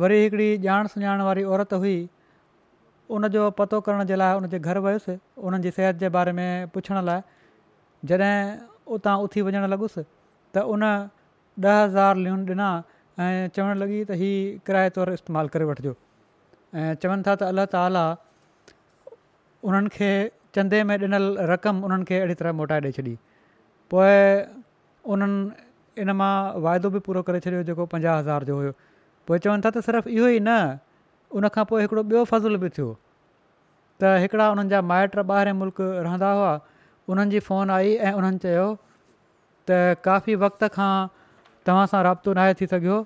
[0.01, 1.95] वरी हिकिड़ी ॼाण सुञाण वारी औरत हुई
[3.15, 5.15] उनजो पतो करण जे लाइ उनजे घरु वयुसि
[5.47, 7.19] उन्हनि जी सिहत जे बारे में पुछण लाइ
[8.11, 8.35] जॾहिं
[8.97, 10.03] उतां उथी वञणु लॻुसि
[10.55, 10.83] त उन
[11.63, 12.67] ॾह हज़ार लीन ॾिना
[13.23, 14.37] ऐं चवणु लॻी त हीअ
[14.69, 15.93] किराए तौरु इस्तेमालु करे वठिजो
[16.79, 18.05] ऐं चवनि था त अलाह ताला
[19.67, 20.09] उन्हनि खे
[20.55, 23.13] चंदे में ॾिनल रक़म उन्हनि खे अहिड़ी तरह मोटाए ॾेई छॾी
[23.93, 24.15] पोइ
[25.13, 25.37] उन्हनि
[26.01, 26.31] इन मां
[26.65, 28.71] वाइदो बि पूरो करे छॾियो जेको पंजाह हज़ार जो हुयो
[29.29, 30.79] पोइ चवनि था त सिर्फ़ु इहो ई न
[31.41, 32.87] उनखां पोइ हिकिड़ो ॿियो फ़ज़ुल बि थियो
[34.01, 36.53] त हिकिड़ा उन्हनि जा माइट ॿाहिरि मुल्क़ रहंदा हुआ
[37.13, 40.93] उन्हनि जी फ़ोन आई ऐं उन्हनि चयो त काफ़ी वक़्त खां
[41.67, 42.97] तव्हां सां राब्तो न आहे थी सघियो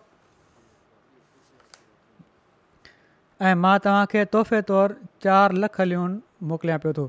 [3.47, 6.17] ऐं मां तव्हांखे तोहफ़े तौरु चारि लख लिन
[6.51, 7.05] मोकिलियां पियो थो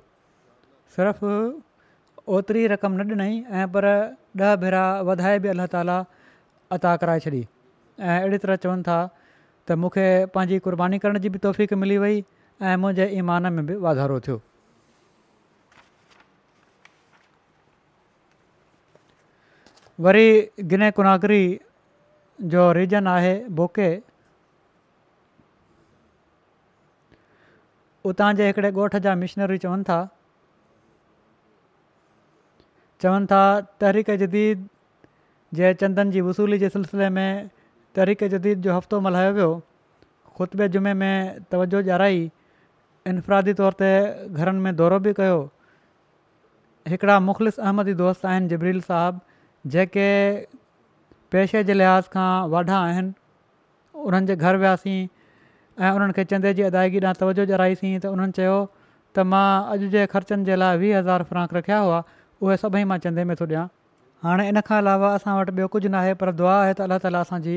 [0.99, 1.33] सिर्फ़ु
[2.39, 3.87] ओतिरी रक़म न ॾिनई ऐं पर
[4.47, 5.97] ॾह भेरा वधाए बि अलाह ताला
[6.77, 8.99] अता कराए छॾी ऐं अहिड़ी तरह चवनि था
[9.69, 12.21] त मूंखे पंहिंजी कुर्बानी करण जी बि तोफ़िक मिली वई
[12.73, 14.39] ऐं मुंहिंजे ईमान में बि वाधारो थियो
[20.07, 20.27] वरी
[20.73, 21.43] गिने कुनागरी
[22.53, 23.89] जो रीजन आहे बोके
[28.13, 29.99] उतां जे हिकिड़े ॻोठ जा मिशनरी चवनि था
[33.03, 33.43] चवनि था
[33.81, 34.67] तहरीक जदीद
[35.59, 37.51] जे चंदनि जी वसूली जे सिलसिले में
[37.99, 39.51] तहरीक जदीद जो हफ़्तो मल्हायो वियो
[40.39, 42.19] ख़ुतबे जुमे में तवजो ॼाणाई
[43.13, 43.91] इनफ़रादी तौर ते
[44.27, 45.39] घरनि में दौरो बि कयो
[46.95, 50.09] हिकिड़ा मुख़लिस अहमदी दोस्त आहिनि जबरील साहबु जेके
[51.37, 53.13] पेशे जे लिहाज़ खां वाढा आहिनि
[54.09, 58.39] उन्हनि जे घर वियासीं ऐं उन्हनि खे चंदे जी अदायगी ॾांहुं तवजो ॾियाराईसीं त उन्हनि
[58.41, 62.03] चयो त मां अॼु जे ख़र्चनि जे लाइ वीह हज़ार फ्रांक रखिया हुआ
[62.43, 63.67] उहे सभई मां चंदे में थो ॾियां
[64.27, 67.19] हाणे इन खां अलावा असां वटि ॿियो कुझु न पर दुआ आहे त अल्ला ताली
[67.23, 67.57] असांजी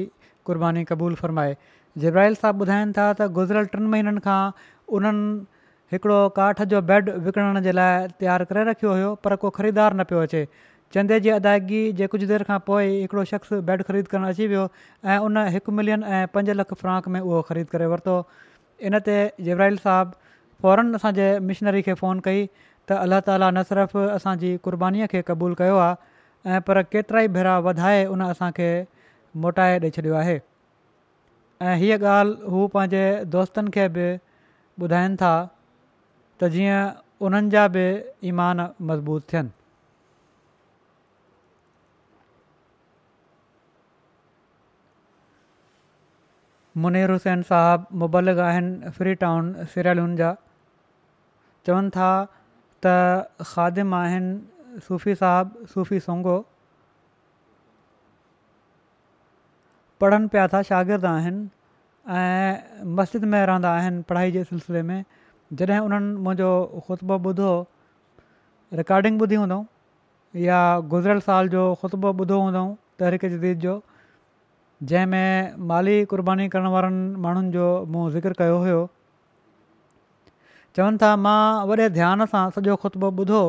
[0.50, 1.56] क़ुर्बानी क़बूल फ़रमाए
[2.06, 4.40] जेबराइल साहिबु ॿुधाइनि था त गुज़िरियल टिनि महीननि खां
[5.00, 5.26] उन्हनि
[5.96, 10.04] हिकिड़ो काठ जो बैड विकिणण जे लाइ तयारु करे रखियो हुयो पर को ख़रीदार न
[10.12, 10.44] पियो अचे
[10.96, 14.48] चंदे जी अदायगी जे कुझु देरि खां पोइ ई हिकिड़ो शख़्स बैड ख़रीद करणु अची
[14.54, 14.64] वियो
[15.12, 18.16] ऐं उन हिकु मिलियन ऐं पंज लख फ्रांक में उहो ख़रीद करे वरितो
[18.90, 19.18] इन ते
[19.50, 20.34] जेबराहिल साहिबु
[20.66, 22.48] फौरन असांजे मिशनरी खे फ़ोन कई
[22.90, 27.58] त अल्ला ताला न सिर्फ़ु असांजी क़ुर्बानीअ खे क़बूलु कयो आहे पर केतिरा ई भेरा
[27.68, 28.72] वधाए उन असांखे
[29.44, 30.38] मोटाए ॾेई छॾियो आहे
[31.68, 34.08] ऐं हीअ ॻाल्हि हू पंहिंजे दोस्तनि खे बि
[34.84, 35.34] ॿुधाइनि था
[36.42, 36.82] त जीअं
[37.28, 37.86] उन्हनि जा बि
[38.34, 39.50] ईमान मज़बूत थियनि
[46.82, 50.34] मुनीर हुसैन साहबु मुबलिक आहिनि फ्री टाउन जा
[51.66, 52.12] चवनि था
[52.86, 52.88] त
[53.54, 54.32] ख़ादिम आहिनि
[54.88, 56.36] सूफ़ी साहबु सुफ़ी सोंगो
[60.04, 64.98] पढ़नि पिया था शागिर्द आहिनि मस्जिद में रहंदा आहिनि पढ़ाई जे सिलसिले में
[65.62, 66.50] जॾहिं उन्हनि मुंहिंजो
[66.88, 67.52] ख़ुतबो ॿुधो
[68.80, 69.64] रिकॉर्डिंग ॿुधी हूंदऊं
[70.48, 70.62] या
[70.94, 72.68] गुज़िरियल साल जो ख़ुतबो ॿुधो हूंदऊं
[73.00, 73.76] तहरीक जदीद जो
[74.90, 77.66] जंहिंमें माली क़ुर्बानी करण वारनि माण्हुनि जो
[77.96, 78.80] मूं ज़िक्र कयो हुयो
[80.78, 83.40] चवनि था मां वॾे ध्यानु सां सॼो ख़ुतबो ॿुधो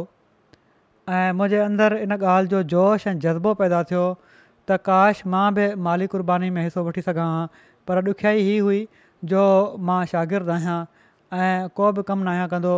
[1.19, 4.03] ऐं मुंहिंजे अंदरि इन ॻाल्हि जो जोश ऐं जज़्बो पैदा थियो
[4.71, 7.45] त काश मां बि माली कुर्बानी में हिसो वठी सघां हा
[7.91, 8.81] पर ॾुखियाई हुई
[9.35, 9.45] जो
[9.91, 10.81] मां शागिर्दु आहियां
[11.39, 12.75] ऐं को बि कमु न आहियां कंदो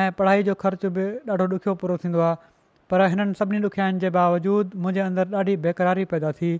[0.00, 2.52] ऐं पढ़ाई जो ख़र्च बि ॾाढो ॾुखियो पूरो थींदो आहे
[2.94, 6.54] पर हिननि सभिनी ॾुखियाईनि जे बावजूदि मुंहिंजे अंदरु ॾाढी बेक़रारी पैदा थी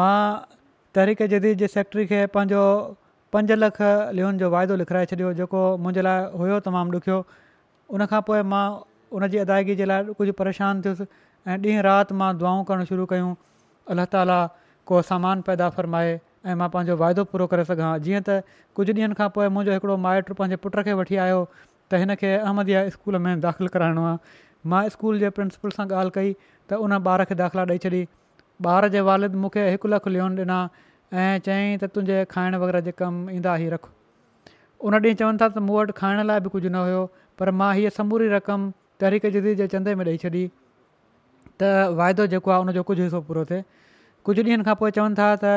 [0.00, 0.18] मां
[0.98, 2.24] तरीक़े जदीद जे सेक्ट्री खे
[3.34, 3.76] पंज लख
[4.16, 7.16] लिओन जो वाइदो लिखाराए छॾियो जेको मुंहिंजे लाइ हुयो तमामु ॾुखियो
[7.98, 8.64] उन पोइ मां
[9.18, 11.06] उन अदायगी जे लाइ कुझु परेशान थियुसि
[11.48, 13.32] ऐं ॾींहुं राति मां दुआऊं करणु शुरू कयूं
[13.94, 14.38] अलाह ताला
[14.92, 18.38] को सामान पैदा फ़रमाए ऐं मां पंहिंजो वाइदो पूरो करे सघां हा जीअं त
[18.80, 22.32] कुझु ॾींहनि खां पोइ मुंहिंजो हिकिड़ो माइट पंहिंजे पुट खे वठी आयो त हिन खे
[22.38, 24.36] अहमदया स्कूल में दाख़िलु कराइणो आहे
[24.74, 28.06] मां स्कूल जे प्रिंसिपल सां ॻाल्हि कई त उन ॿार खे दाख़िला ॾेई छॾी
[28.78, 30.16] ॿार जे वालिद मूंखे हिकु लखु
[31.12, 33.84] ऐं चयाईं त तुंहिंजे खाइण वग़ैरह जे कम ईंदा ई रख
[34.80, 37.02] उन ॾींहुं चवनि था त मूं वटि खाइण लाइ बि कुझु न हुयो
[37.38, 40.44] पर मां हीअ समूरी रक़म तहरीक जदीद जे चंदे में ॾेई छॾी
[41.62, 43.62] त वाइदो जेको आहे उनजो कुझु हिसो पूरो थिए
[44.28, 45.52] कुझु ॾींहनि खां पोइ चवनि था त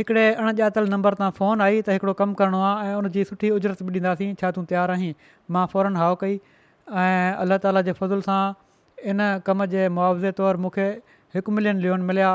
[0.00, 3.82] हिकिड़े अणॼातलु नंबर तां फ़ोन आई त हिकिड़ो कमु करिणो आहे ऐं उन सुठी उजरत
[3.88, 5.12] बि ॾींदासीं छा तूं तयारु आहीं
[5.56, 6.36] मां फौरन हाउ कई
[7.04, 8.42] ऐं अलाह ताला जे फज़ुल सां
[9.12, 10.86] इन कम जे मुआवज़े तौरु मूंखे
[11.58, 12.28] मिलियन लोन मिलिया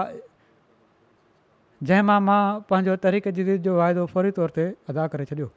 [1.87, 2.39] जंहिं मां मां
[2.69, 4.63] पंहिंजो तरीक़े जीदी जो वाइदो फौरी तौर ते
[4.93, 5.47] अदा करे छॾियो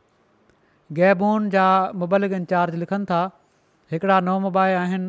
[0.99, 1.65] गैबून जा
[2.03, 3.21] मोबाइल इंचार्ज लिखनि था
[3.95, 5.07] हिकिड़ा नओं मोबाइल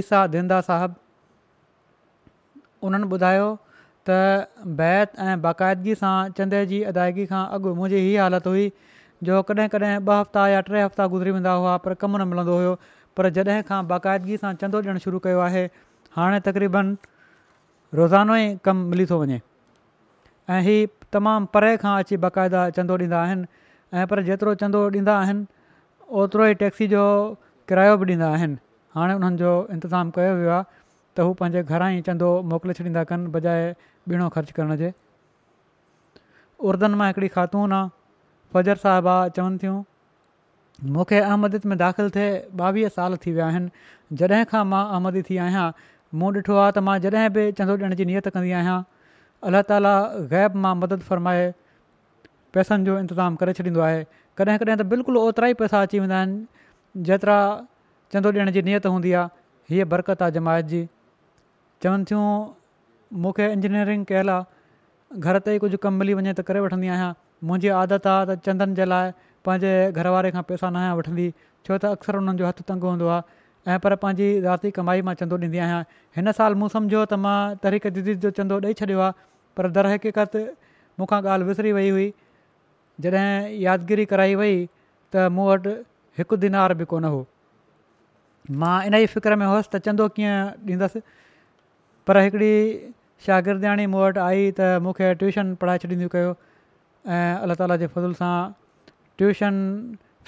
[0.00, 0.98] ईसा दंदा साहिबु
[2.88, 3.46] उन्हनि ॿुधायो
[4.08, 4.16] त
[4.80, 8.66] बैत ऐं बाक़ाइदगीअ सां चंदे जी अदायगी खां अॻु मुंहिंजी इहा हालति हुई
[9.28, 12.54] जो कॾहिं कॾहिं ॿ हफ़्ता या टे हफ़्ता गुज़री वेंदा हुआ पर कमु न मिलंदो
[12.60, 12.72] हुयो
[13.18, 15.64] पर जॾहिं खां बाक़ाइदगीअ सां चंदो ॾियणु शुरू कयो आहे
[16.18, 16.86] हाणे तक़रीबन
[17.94, 19.36] रोज़ानो ई कमु मिली थो वञे
[20.50, 20.74] ऐं ही
[21.16, 23.46] तमामु परे खां अची बाक़ाइदा चंदो ॾींदा आहिनि
[24.00, 25.44] ऐं पर जेतिरो चंदो ॾींदा आहिनि
[26.22, 27.02] ओतिरो ई टॅक्सी जो
[27.70, 28.56] किरायो बि ॾींदा आहिनि
[28.98, 30.64] हाणे हुननि जो इंतिज़ाम कयो वियो आहे
[31.16, 33.70] त हू पंहिंजे घरां ई चंदो मोकिले छॾींदा कनि बजाए
[34.16, 34.90] ॿीणो ख़र्चु करण जे
[36.68, 37.90] उरदनि मां हिकिड़ी ख़ातून आहे
[38.54, 39.78] फजर साहिबा चवनि थियूं
[40.94, 42.28] मूंखे अहमद में दाख़िलु थिए
[42.60, 45.68] ॿावीह साल थी विया आहिनि जॾहिं खां मां अहमदी थी आहियां
[46.20, 48.78] मूं ॾिठो आहे त मां जॾहिं बि चंदो ॾियण जी नियत कंदी आहियां
[49.48, 49.92] अलाह ताला
[50.32, 51.44] गैब मां मदद फरमाए
[52.56, 54.02] पैसनि जो इंतज़ामु करे छॾींदो आहे
[54.40, 56.38] कॾहिं कॾहिं त बिल्कुलु ओतिरा ई पैसा अची वेंदा आहिनि
[57.10, 57.38] जेतिरा
[58.14, 60.82] चंदो ॾियण जी नियत हूंदी आहे हीअ बरकत आहे जमायत जी
[61.86, 62.28] चवनि थियूं
[63.26, 67.10] मूंखे इंजीनियरिंग कयल आहे घर ते ई कुझु कमु मिली वञे त करे वठंदी आहियां
[67.48, 69.12] मुंहिंजी आदत आहे त चंदनि जे लाइ
[69.48, 73.12] पंहिंजे घरवारे खां न वठंदी छो त अक्सर हुननि जो तंग हूंदो
[73.66, 75.82] ऐं पर पंहिंजी ज़ाती कमाई मां चंदो ॾींदी आहियां
[76.16, 77.36] हिन साल मूं सम्झो त मां
[77.66, 79.12] तरीक़ जदीद जो चंदो ॾेई छॾियो आहे
[79.60, 80.36] पर दरहक़ीक़त
[81.02, 82.04] मूंखां ॻाल्हि विसरी वई हुई
[83.06, 85.72] जॾहिं यादगिरी कराई वई त मूं वटि
[86.18, 87.20] हिकु दिनार बि कोन हो
[88.64, 91.02] मां इन ई फ़िक्र में हुअसि त चंदो कीअं ॾींदसि
[92.10, 92.54] पर हिकिड़ी
[93.28, 96.36] शागिर्दाणी मूं वटि आई त मूंखे ट्यूशन पढ़ाए छॾींदी कयो
[97.14, 98.34] ऐं अलाह ताला जे फज़ुल सां
[99.18, 99.58] ट्यूशन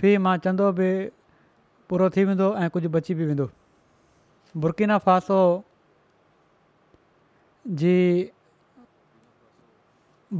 [0.00, 0.88] फ़ी मां चंदो बि
[1.88, 3.48] पूरो थी वेंदो ऐं कुझु बची बि वेंदो
[4.62, 5.38] बुरकिना फासो
[7.80, 7.96] जी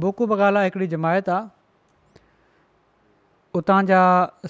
[0.03, 2.19] बुकू बगाला हिकिड़ी जमायत आहे
[3.59, 4.01] उतां जा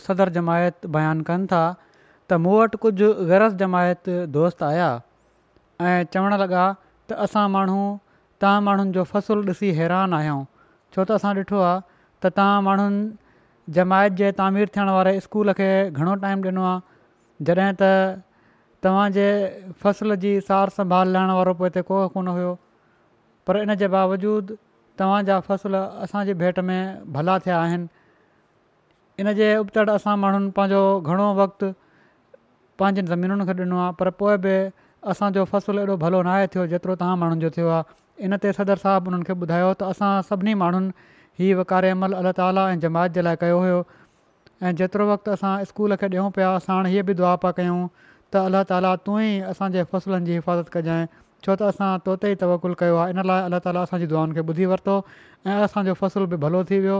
[0.05, 4.89] सदर जमायत बयानु कनि था त मूं वटि कुझु गैरस जमायत दोस्त आया
[5.89, 6.65] ऐं चवणु लॻा
[7.09, 7.77] त असां माण्हू
[8.41, 10.41] तव्हां माण्हुनि जो फ़सुलु ॾिसी हैरान आहियूं
[10.95, 11.77] छो त असां ॾिठो आहे
[12.25, 13.01] त तव्हां माण्हुनि
[13.75, 17.83] जमायत जे तामीर थियण वारे स्कूल खे घणो टाइम ॾिनो आहे जॾहिं त
[18.83, 19.25] तव्हांजे
[19.83, 21.81] फ़सुलु जी सार संभाल लहण वारो पोइ हिते
[22.13, 22.53] कोन हुओ
[23.47, 24.55] पर इन जे बावजूदि
[24.99, 27.85] तव्हांजा फ़सुल असांजी भेट में भला थिया आहिनि
[29.19, 31.65] इन जे उपतर असां माण्हुनि पंहिंजो घणो वक़्तु
[32.79, 34.55] पंहिंजनि ज़मीनुनि खे ॾिनो आहे पर पोइ बि
[35.11, 35.45] असांजो
[36.05, 37.83] भलो न आहे थियो जेतिरो तव्हां माण्हुनि जो थियो आहे
[38.25, 40.53] इन ते सदर साहब उन्हनि खे ॿुधायो त असां सभिनी
[41.39, 43.79] हीउ वकार अमल अलाह ताली ऐं जमायत जे लाइ कयो हुयो
[44.65, 47.83] ऐं जेतिरो वक़्तु असां स्कूल खे ॾियूं पिया असां हाणे हीअ बि दुआ पिया कयूं
[48.33, 51.05] त अलाह ताला तू ई असांजे फ़सुलनि जी हिफ़ाज़त कजांइ
[51.45, 54.43] छो त असां तोते ई तवकुल कयो आहे इन लाइ अलाह ताला असांजी दुआनि खे
[54.49, 54.95] ॿुधी वरितो
[55.49, 56.95] ऐं असांजो फसल बि भलो थी वियो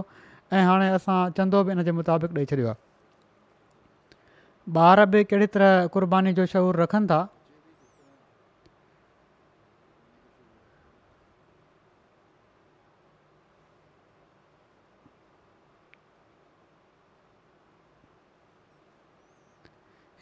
[0.57, 2.79] ऐं हाणे असां चंदो बि इनजे मुताबिक़ ॾेई छॾियो आहे
[4.83, 6.45] ॿार बि कहिड़ी तरह क़ुर्बानी जो
[6.83, 7.19] रखनि था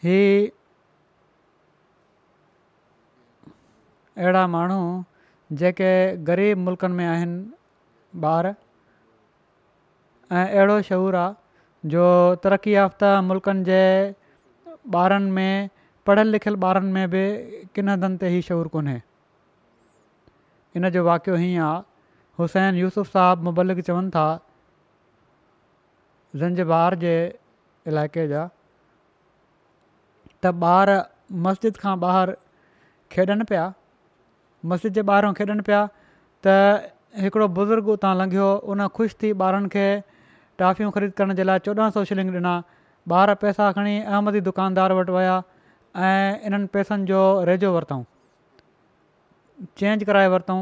[0.05, 0.49] ही
[4.17, 4.77] अहिड़ा माण्हू
[5.61, 5.91] जेके
[6.29, 8.47] ग़रीब मुल्क़नि में आहिनि ॿार
[10.31, 12.05] ऐं अहिड़ो शहूर आहे जो
[12.43, 13.81] तरक़ी याफ़्ता मुल्क़नि जे
[15.03, 15.69] ॿारनि में
[16.09, 17.23] पढ़ियल लिखियल ॿारनि में बि
[17.75, 18.95] किन हंधनि ते ई शौर कोन्हे
[20.79, 21.83] इन जो वाक़ियो हीअं आहे
[22.39, 24.25] हुसैन यूसुफ़ साहबु मुबलिक चवनि था
[26.43, 27.15] ज़ंजबार बाहिर जे
[27.93, 28.43] इलाइक़े जा
[30.45, 30.89] त ॿार
[31.45, 32.33] मस्जिद खां ॿाहिरि
[33.15, 33.65] खेॾनि पिया
[34.71, 35.81] मस्जिद जे ॿाहिरां खेॾनि पिया
[36.47, 39.85] त हिकिड़ो बुज़ुर्ग उतां लंघियो उन ख़ुशि थी ॿारनि खे
[40.95, 42.55] ख़रीद करण जे लाइ चोॾहं सौ शिलिंग ॾिना
[43.21, 45.35] ॿार पैसा खणी अहमदी दुकानदार वटि विया
[46.07, 47.19] ऐं इन्हनि पैसनि जो
[47.51, 48.03] रेजो वरितऊं
[49.81, 50.59] चेंज कराए वरितऊं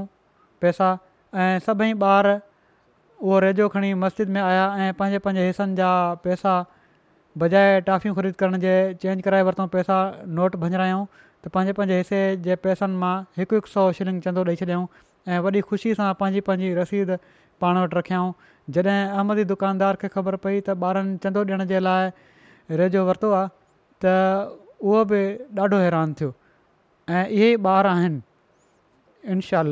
[0.66, 0.90] पैसा
[1.44, 5.92] ऐं सभई ॿार उहो रेजो खणी मस्जिद में आया ऐं पंहिंजे पंहिंजे हिसनि जा
[7.38, 9.96] बजाए टॉफियूं ख़रीद करण जे चेंज कराए वरितऊं पैसा
[10.40, 14.56] नोट भंजरायूं त पंहिंजे पंहिंजे हिसे जे पैसनि मां हिकु हिकु सौ शिलिंग चंदो ॾेई
[14.60, 14.86] छॾियऊं
[15.34, 17.12] ऐं वॾी ख़ुशी सां पंहिंजी पंहिंजी रसीद
[17.64, 18.34] पाण वटि रखियाऊं
[18.78, 22.12] जॾहिं अहमदी दुकानदार खे ख़बर पई त ॿारनि चंदो ॾियण जे लाइ
[22.84, 23.48] रेजो वरितो आहे
[24.06, 24.14] त
[24.82, 25.24] उहो बि
[25.64, 26.34] ॾाढो हैरान थियो
[27.18, 28.22] ऐं इहे ॿार आहिनि
[29.38, 29.66] इनशा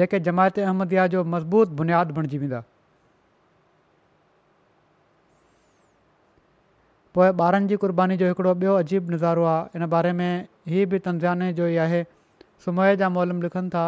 [0.00, 2.62] जेके जमायत अहमदिया जो मज़बूत बुनियादु बणिजी वेंदा
[7.16, 10.98] पोइ ॿारनि जी क़ुर्बानी जो हिकिड़ो ॿियो अजीब नज़ारो आहे इन बारे में हीअ बि
[11.06, 12.02] तनज़ाने जो ई आहे
[12.64, 13.82] सुमह जा मोलम लिखनि था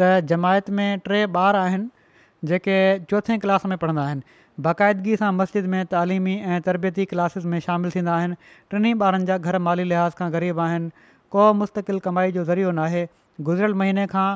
[0.00, 2.76] त जमायत में टे ॿार आहिनि जेके
[3.10, 7.90] चौथे क्लास में पढ़ंदा आहिनि बाक़ाइदगी सां मस्जिद में तइलीमी ऐं तरबियती क्लासिस में शामिलु
[7.98, 8.36] थींदा आहिनि
[8.74, 10.90] टिनी ॿारनि जा घर माली लिहाज़ खां ग़रीब आहिनि
[11.36, 13.04] को मुस्तक़िल कमाई जो ज़रियो न आहे
[13.50, 14.26] गुज़िरियल महीने खां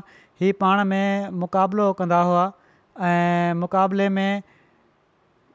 [0.43, 2.45] ही पाण में मुक़ाबिलो कंदा हुआ
[3.13, 4.43] ऐं मुक़ाबले में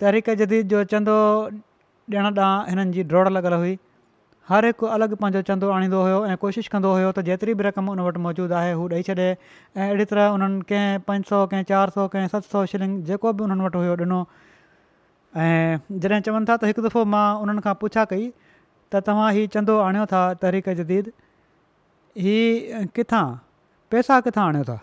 [0.05, 1.17] तरीक़े जदीद जो चंदो
[2.15, 3.77] ॾिण ॾांहुं हिननि जी ड्रोड़ लॻल हुई
[4.49, 7.89] हर हिकु अलॻि पंहिंजो चंदो आणींदो हुयो ऐं कोशिशि कंदो हुयो त जेतिरी बि रक़म
[7.95, 9.35] उन वटि मौजूदु आहे हू ॾेई छॾे ऐं
[9.85, 13.43] अहिड़ी तरह उन्हनि कंहिं पंज सौ कंहिं चारि सौ कंहिं सत सौ शिलिंग जेको बि
[13.47, 14.19] उन्हनि वटि हुयो ॾिनो
[15.45, 19.53] ऐं जॾहिं चवनि था त हिकु दफ़ो मां उन्हनि खां पुछा कई त तव्हां हीउ
[19.55, 21.11] चंदो आणियो था तहरीक जदीद
[22.27, 23.25] हीअ किथां
[23.95, 24.77] पैसा किथां आणियो था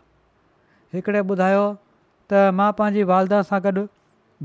[0.97, 1.63] हिकिड़े ॿुधायो
[2.33, 3.87] त मां पंहिंजी वालदा सां गॾु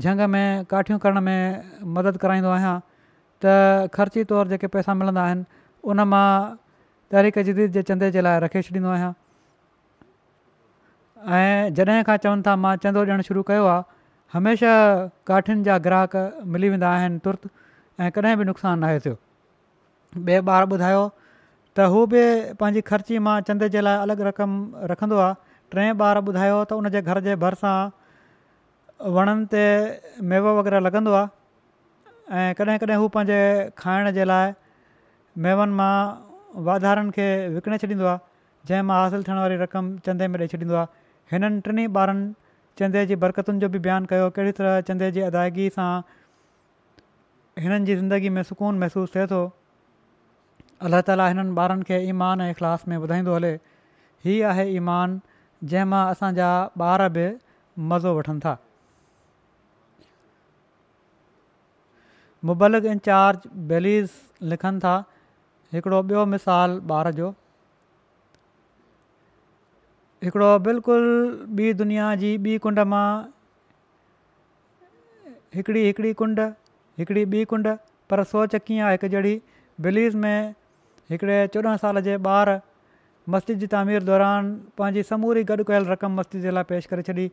[0.02, 1.62] झंग में काठियूं करण में
[1.96, 2.76] मदद कराईंदो आहियां
[3.44, 5.44] त ख़र्ची तौरु जेके पैसा मिलंदा आहिनि
[5.90, 6.28] उन मां
[7.12, 9.12] तरीक़े जदीद जे चंदे जे लाइ रखे छॾींदो आहियां
[11.38, 13.82] ऐं जॾहिं खां चवनि था मां चंदो ॾियणु शुरू कयो आहे
[14.32, 14.76] हमेशह
[15.30, 16.16] काठियुनि जा ग्राहक
[16.56, 17.48] मिली वेंदा आहिनि तुर्त
[18.04, 19.16] ऐं कॾहिं बि नुक़सानु नाहे थियो
[20.28, 21.02] ॿिए ॿार ॿुधायो
[21.76, 22.24] त हू बि
[22.60, 24.56] पंहिंजी ख़र्ची मां चंदे जे लाइ अलॻि रक़म
[24.94, 25.36] रखंदो आहे
[25.76, 27.78] टे ॿार ॿुधायो त घर जे भरिसां
[29.14, 29.64] वणनि ते
[30.30, 33.40] मेव वग़ैरह लॻंदो आहे ऐं कॾहिं कॾहिं हू पंहिंजे
[33.78, 34.50] खाइण जे लाइ
[35.44, 35.94] मेवनि मां
[36.66, 38.18] वाधारनि खे विकिणे छॾींदो आहे
[38.68, 40.88] जंहिं मां हासिलु थियण वारी रक़म चंदे में ॾेई छॾींदो आहे
[41.32, 42.24] हिननि टिनी ॿारनि
[42.78, 45.92] चंदे जी बरक़तुनि जो बि बयानु कयो कहिड़ी तरह चंदे जी अदायगी सां
[47.62, 49.42] हिननि जी ज़िंदगी में सुकून महिसूसु थिए थो
[50.88, 53.52] अल्ला तालि हिननि ॿारनि खे ईमान ऐं इख़लास में ॿुधाईंदो हले
[54.26, 55.20] हीअ आहे ईमान
[55.72, 56.50] जंहिं असांजा
[56.92, 57.28] ॿार बि
[57.92, 58.56] मज़ो वठनि था
[62.48, 64.10] मुबलिक इंचार्ज बेलीस
[64.50, 64.94] लिखनि था
[65.74, 67.28] हिकिड़ो ॿियो मिसाल ॿार जो
[70.24, 71.08] हिकिड़ो बिल्कुलु
[71.62, 73.08] ॿी दुनिया जी ॿी कुंड मां
[75.56, 76.40] हिकिड़ी हिकिड़ी कुंड
[77.00, 77.66] हिकिड़ी ॿी कुंड
[78.12, 79.34] पर सोच कीअं आहे हिकु जहिड़ी
[79.88, 80.54] बेलीज़ में
[81.10, 82.54] हिकिड़े चोॾहं साल जे ॿार
[83.34, 87.28] मस्जिद जी तामीर दौरान पंहिंजी समूरी गॾु कयल रक़म मस्जिद जे लाइ पेश करे छॾी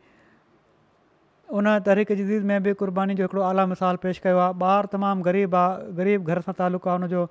[1.58, 5.22] उन तहरीक जदीद में बि क़ुर्बानी जो हिकिड़ो आला मिसाल पेश कयो आहे ॿार तमामु
[5.26, 7.22] ग़रीब आहे ग़रीब घर सां तालुक़ु आहे उनजो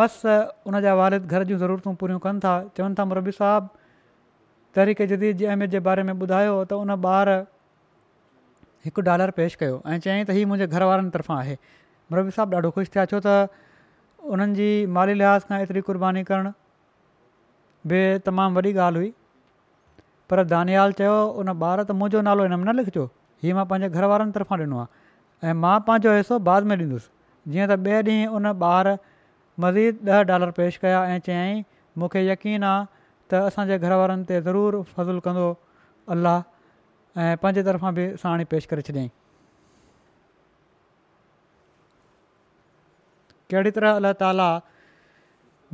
[0.00, 0.36] मस्तु
[0.70, 3.68] उन जा वारिद घर जूं ज़रूरतूं पूरियूं कनि था चवनि था मुरबी साहिबु
[4.74, 7.36] तहरीक जदीद जी अहमियत जे बारे में ॿुधायो त उन ॿारु
[8.88, 11.58] हिकु डॉलर पेश कयो ऐं चयाईं त हीअ मुंहिंजे घर वारनि तरफ़ां आहे
[12.14, 13.66] मुरबी साहिबु ॾाढो ख़ुशि थिया छो त
[14.38, 16.54] उन्हनि माली लिहाज़ खां एतिरी क़ुर्बानी करणु
[17.92, 19.12] बि तमामु वॾी ॻाल्हि हुई
[20.30, 23.02] पर दानियाल चयो उन ॿार त मुंहिंजो नालो हिन में न लिखिजो
[23.44, 27.68] हीअ मां पंहिंजे घरवारनि तरफ़ां ॾिनो आहे ऐं मां पंहिंजो हिसो बाद में ॾींदुसि जीअं
[27.72, 28.92] त ॿिए ॾींहुं उन ॿार
[29.64, 31.60] मज़ीद ॾह डॉलर पेश कया ऐं चयाई
[32.02, 32.86] मूंखे यकीन आहे
[33.34, 35.46] त असांजे घरवारनि ते ज़रूरु फज़लु कंदो
[36.16, 36.38] अलाह
[37.24, 39.10] ऐं पंहिंजे तरफ़ा बि साणी पेश करे छॾियांई
[43.52, 44.48] कहिड़ी तरह अलाह ताला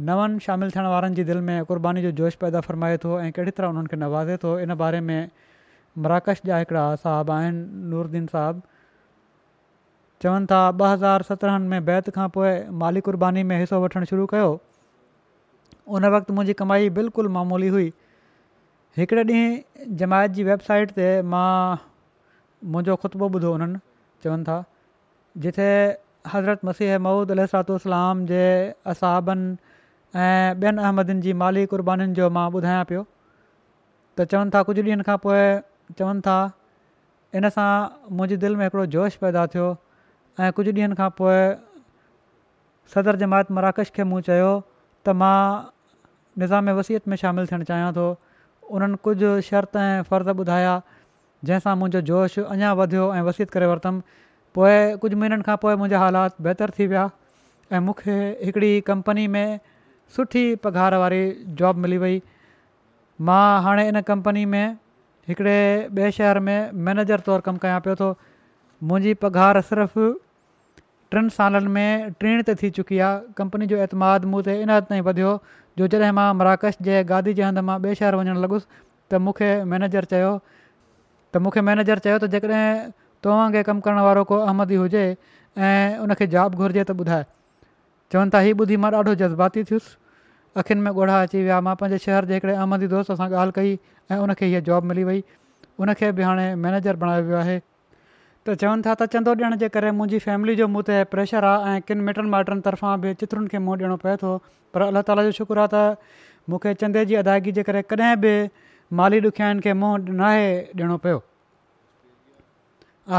[0.08, 3.50] नवनि शामिलु थियण वारनि जी दिलि में क़ुर्बानी जो जोश पैदा फ़रमाए थो ऐं कहिड़ी
[3.56, 5.28] तरह उन्हनि खे नवाज़े थो इन बारे में
[6.04, 8.62] मराकश जा हिकिड़ा असाब आहिनि नूरदीन साहब
[10.22, 12.48] चवनि था ॿ हज़ार सत्रहंनि में बैत खां पोइ
[12.84, 14.48] माली क़ुर्बानी में हिसो वठणु शुरू कयो
[15.98, 17.92] उन वक़्तु मुंहिंजी कमाई बिल्कुलु मामूली हुई
[19.02, 21.54] हिकिड़े ॾींहुं जमायत जी वेबसाइट ते मां
[22.74, 23.80] मुंहिंजो ख़ुतबो ॿुधो हुननि
[24.24, 24.58] चवनि था
[25.46, 25.68] जिथे
[26.36, 28.40] हज़रत मसीह महूद अलातलाम जे
[28.94, 29.69] असहाबनि
[30.18, 33.02] ऐं ॿियनि अहमदियुनि जी माली क़ुर्बानीुनि जो मां ॿुधायां पियो
[34.18, 35.42] त चवनि था कुझु ॾींहनि खां पोइ
[35.98, 36.38] चवनि था
[37.40, 37.66] इन सां
[38.12, 39.68] मुंहिंजे दिलि में हिकिड़ो जोश पैदा थियो
[40.46, 41.36] ऐं कुझु खां पोइ
[42.94, 45.36] सदर जमायत मराकश खे मूं चयो त मां
[46.40, 48.08] निज़ाम वसियत में शामिलु थियणु चाहियां थो
[48.74, 50.74] उन्हनि कुझु शर्त ऐं फ़र्ज़ ॿुधाया
[51.46, 54.02] जंहिंसां मुंहिंजो जोश अञा वधियो ऐं वसियत करे वरितमि
[54.58, 57.08] पोइ कुझु महीननि खां पोइ मुंहिंजा हालात बहितरु थी विया
[57.72, 59.50] ऐं मूंखे हिकिड़ी कंपनी में
[60.16, 61.22] सुठी पघार वारी
[61.58, 62.18] जॉब मिली वई
[63.28, 64.64] मां हाणे इन कंपनी में
[65.28, 65.56] हिकिड़े
[65.96, 66.58] ॿिए शहर में
[66.88, 68.08] मैनेजर तौरु कमु कयां पियो थो
[68.90, 70.06] मुंहिंजी पघार सिर्फ़ु
[71.14, 74.88] टिनि सालनि में टीण ते थी चुकी आहे कंपनी जो एतमाद मूं ते इन हद
[74.90, 75.34] ताईं वधियो
[75.80, 79.50] जो जॾहिं मां मराकश जे गादी जे हंधि मां ॿिए शहर वञणु लॻुसि त मूंखे
[79.74, 82.68] मैनेजर चयो त मूंखे मैनेजर चयो त जेकॾहिं
[83.28, 85.04] तव्हांखे कमु करण वारो को अहमदी हुजे
[85.68, 87.24] ऐं उनखे जॉब घुरिजे त ॿुधाए
[88.12, 89.96] चवनि था हीउ ॿुधी मां ॾाढो जज़्बाती थियुसि
[90.58, 93.76] अखियुनि में ॻोढ़ा अची विया मां पंहिंजे शहर जे हिकिड़े अहमदी दोस्त सां ॻाल्हि कई
[94.10, 95.22] ऐं उनखे हीअ जॉब मिली वई
[95.80, 99.90] हुनखे बि हाणे मैनेजर बणायो वियो आहे त चवनि था त चंदो ॾियण जे करे
[99.98, 103.58] मुंहिंजी फैमिली जो मूं ते प्रेशर आहे ऐं किन मिटनि माइटनि तरफ़ां बि चित्रुनि खे
[103.66, 104.32] मुंहुं ॾियणो पए थो
[104.76, 106.12] पर अलाह ताला जो शुक्र आहे त
[106.54, 108.34] मूंखे चंदे जी अदायगी जे करे कॾहिं बि
[109.02, 110.46] माली ॾुखियाईन खे मुंहुं नाहे
[110.76, 111.22] ॾियणो पियो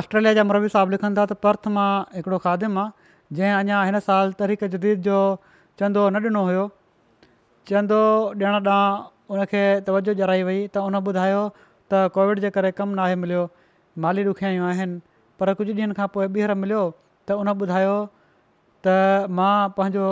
[0.01, 1.89] ऑस्ट्रेलिया जा मरवी साहबु लिखनि था त पर्थ मां
[2.19, 3.00] हिकिड़ो खादिम आहे
[3.37, 5.17] जंहिं अञा हिन साल तरीक़े जदीद जो
[5.79, 6.63] चंदो न ॾिनो हुयो
[7.69, 7.99] चंदो
[8.41, 11.43] ॾियणु ॾांहुं उनखे तवजो जराई वई त उन ॿुधायो
[11.87, 13.43] त कोविड जे करे कमु नाहे मिलियो
[14.05, 14.99] माली ॾुखियाई आहिनि
[15.39, 16.81] पर कुझु ॾींहंनि खां पोइ ॿीहर मिलियो
[17.27, 17.93] त उन ॿुधायो
[18.87, 20.07] त मां पंहिंजो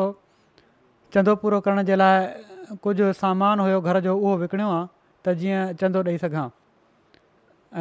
[1.16, 4.86] चंदो पूरो करण जे लाइ कुझु सामान हुयो घर जो उहो विकणियो आहे
[5.28, 6.46] त जीअं चंदो ॾेई सघां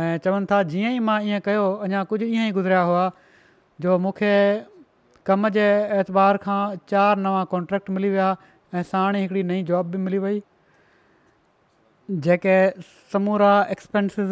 [0.02, 3.04] ऐं चवनि था जीअं ई मां ईअं कयो अञा कुझु ईअं ई गुज़रिया हुआ
[3.86, 4.32] जो मूंखे
[5.28, 5.64] कम जे
[6.02, 6.58] एतबार खां
[6.90, 8.28] चारि नवां कॉन्ट्रेक्ट मिली विया
[8.80, 10.40] ऐं साणी हिकिड़ी नई जॉब बि मिली वई
[12.26, 12.54] जेके
[13.12, 14.30] समूरा एक्सपेंसेस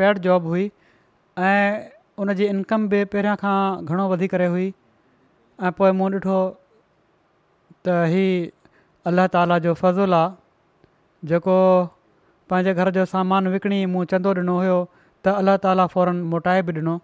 [0.00, 0.64] पेड जॉब हुई
[1.50, 1.62] ऐं
[2.24, 4.66] उन इनकम बि पहिरियां खां घणो वधी करे हुई
[5.62, 6.38] ऐं पोइ मूं ॾिठो
[7.88, 8.26] त ही
[9.12, 11.56] अलाह ताला जो फज़ुलु आहे जेको
[12.50, 16.76] पंहिंजे घर जो सामान विकिणी मूं चंदो ॾिनो हुयो त अल्ला ताला फौरन मोटाए बि
[16.80, 16.96] ॾिनो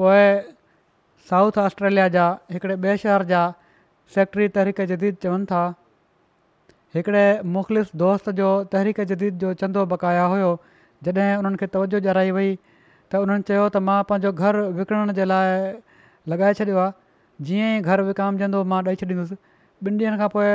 [0.00, 0.26] पोइ
[1.30, 3.42] साउथ ऑस्ट्रेलिया जा हिकिड़े ॿिए शहर जा
[4.14, 5.60] सेक्रेटरी तहरीक जदीद चवनि था
[6.96, 7.22] हिकिड़े
[7.54, 10.50] मुख़्तलिफ़ दोस्त जो तहरीक जदीद जो चंदो बकाया हुयो
[11.08, 15.24] जॾहिं उन्हनि खे तवजो ॾियाराई वई त उन्हनि चयो त मां पंहिंजो घरु विकिणण जे
[15.32, 15.72] लाइ
[16.34, 16.92] लॻाए छॾियो आहे
[17.48, 19.40] जीअं ई घरु विकामजंदो मां ॾेई छॾींदुसि
[19.88, 20.52] ॿिनि ॾींहंनि खां पोइ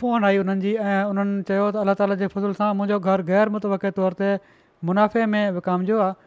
[0.00, 3.28] फ़ोन आई हुननि जी ऐं उन्हनि चयो त अलाह ताला जे फज़ूल सां मुंहिंजो घरु
[3.32, 4.34] ग़ैर मुतव तौर ते
[4.90, 6.20] मुनाफ़े में विकामिजो आहे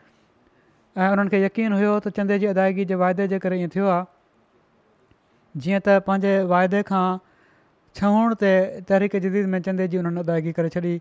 [0.98, 3.88] ऐं उन्हनि खे यकीन हुयो त चंदे जी अदायगी जे वाइदे जे करे ईअं थियो
[3.96, 7.02] आहे जीअं त पंहिंजे वाइदे खां
[8.00, 8.52] छहूण ते
[8.92, 10.94] तरीक़े जदीद में चंदे जी उन्हनि अदायगी करे छॾी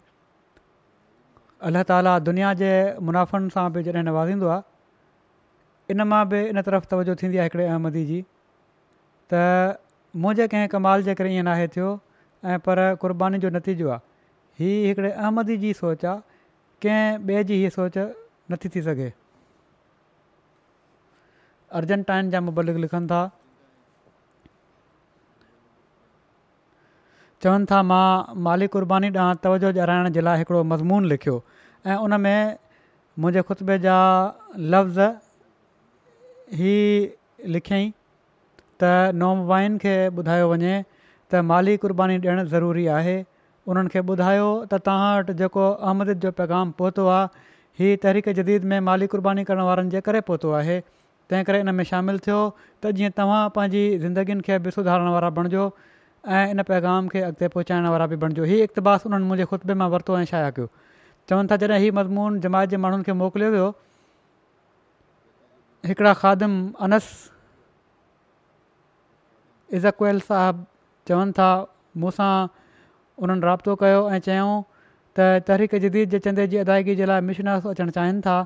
[1.70, 2.72] अलाह ताला दुनिया जे
[3.10, 7.64] मुनाफ़नि सां बि जॾहिं नवाज़ींदो आहे इन मां बि इन तरफ़ तवजो थींदी आहे हिकिड़े
[7.68, 8.18] अहमदी जी
[9.34, 9.46] त
[10.24, 11.92] मुंहिंजे कंहिं कमाल जे करे ईअं नाहे थियो
[12.52, 16.22] ऐं पर कुर्बानी जो नतीजो आहे हीअ हिकिड़े अहमदी जी सोच आहे
[16.86, 18.06] कंहिं ॿिए जी हीअ सोच
[18.54, 19.12] नथी थी सघे
[21.80, 23.20] अर्जनटाइन जा मुबलिक लिखनि था
[27.46, 28.04] चवनि था मां
[28.48, 31.34] माली क़ुर्बानी ॾांहुं तवजो ॼाइण जे लाइ हिकिड़ो मज़मून लिखियो
[31.86, 32.56] ऐं उन में
[33.18, 33.96] मुंहिंजे ख़ुतबे जा
[34.74, 35.02] लफ़्ज़
[36.72, 36.74] ई
[37.56, 37.90] लिखियई
[38.82, 38.90] त
[39.24, 43.16] नौमाइन खे ॿुधायो वञे त माली क़ुर्बानी ॾियणु ज़रूरी आहे
[43.72, 47.52] उन्हनि खे ॿुधायो त तव्हां वटि जेको अहमद जो पैगाम पहुतो आहे
[47.82, 50.82] हीउ तहरीक जदीद में माली क़ुर्बानी करण वारनि जे करे पहुतो आहे
[51.30, 52.38] तंहिं करे इन में शामिलु थियो
[52.84, 55.62] त जीअं तव्हां पंहिंजी ज़िंदगीनि खे बि सुधारण वारा बणिजो
[56.28, 59.88] ऐं इन पैगाम खे अॻिते पहुचाइण वारा बि बणिजो हीअ इक़्तिबास उन्हनि मुंहिंजे ख़ुतबे मां
[59.94, 60.68] वरितो ऐं शाया कयो
[61.28, 63.68] चवनि था जॾहिं हीउ मज़मून जमायत जे माण्हुनि खे मोकिलियो वियो
[65.90, 66.54] हिकिड़ा खादम
[66.86, 67.04] अनस
[69.80, 70.64] इज़कुएल साहब
[71.08, 71.48] चवनि था
[72.04, 72.32] मूं सां
[73.22, 74.54] उन्हनि राब्तो कयो ऐं चयऊं
[75.16, 78.36] त तहरीक जदीद जे चंदे जी अदायगी जे लाइ मिशनास अचणु चाहिनि था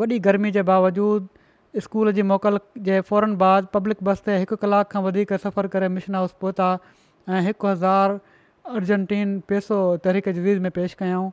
[0.00, 1.39] वॾी गर्मी जे बावजूदि
[1.78, 5.88] स्कूल जी मोकल जे फौरन बाद पब्लिक बस ते हिकु कलाक खां वधीक सफ़र करे
[5.96, 6.66] मिशन हाउस पहुता
[7.28, 8.18] ऐं हिकु हज़ार
[8.78, 11.30] अर्जेंटीन पैसो तहरीक जज़वीज़ में पेश कयऊं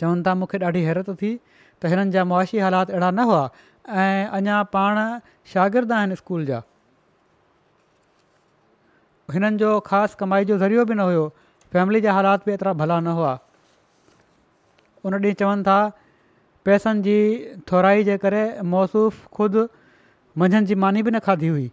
[0.00, 1.32] चवनि था मूंखे ॾाढी हैरत थी
[1.82, 3.48] त हिननि जा मुआशी हालात अहिड़ा न हुआ
[4.02, 5.00] ऐं अञा पाण
[5.52, 6.62] शागिर्द आहिनि स्कूल जा
[9.36, 11.24] हिननि जो ख़ासि कमाई जो ज़रियो बि न हुयो
[11.72, 13.32] फैमिली जा हालात बि एतिरा भला न हुआ
[15.04, 15.80] उन ॾींहुं चवनि था
[16.68, 17.14] पैसनि जी
[17.70, 18.40] थोराई जे करे
[18.72, 19.62] मौसूफ़ु ख़ुदि
[20.42, 21.68] मंझंदि जी मानी बि न खाधी हुई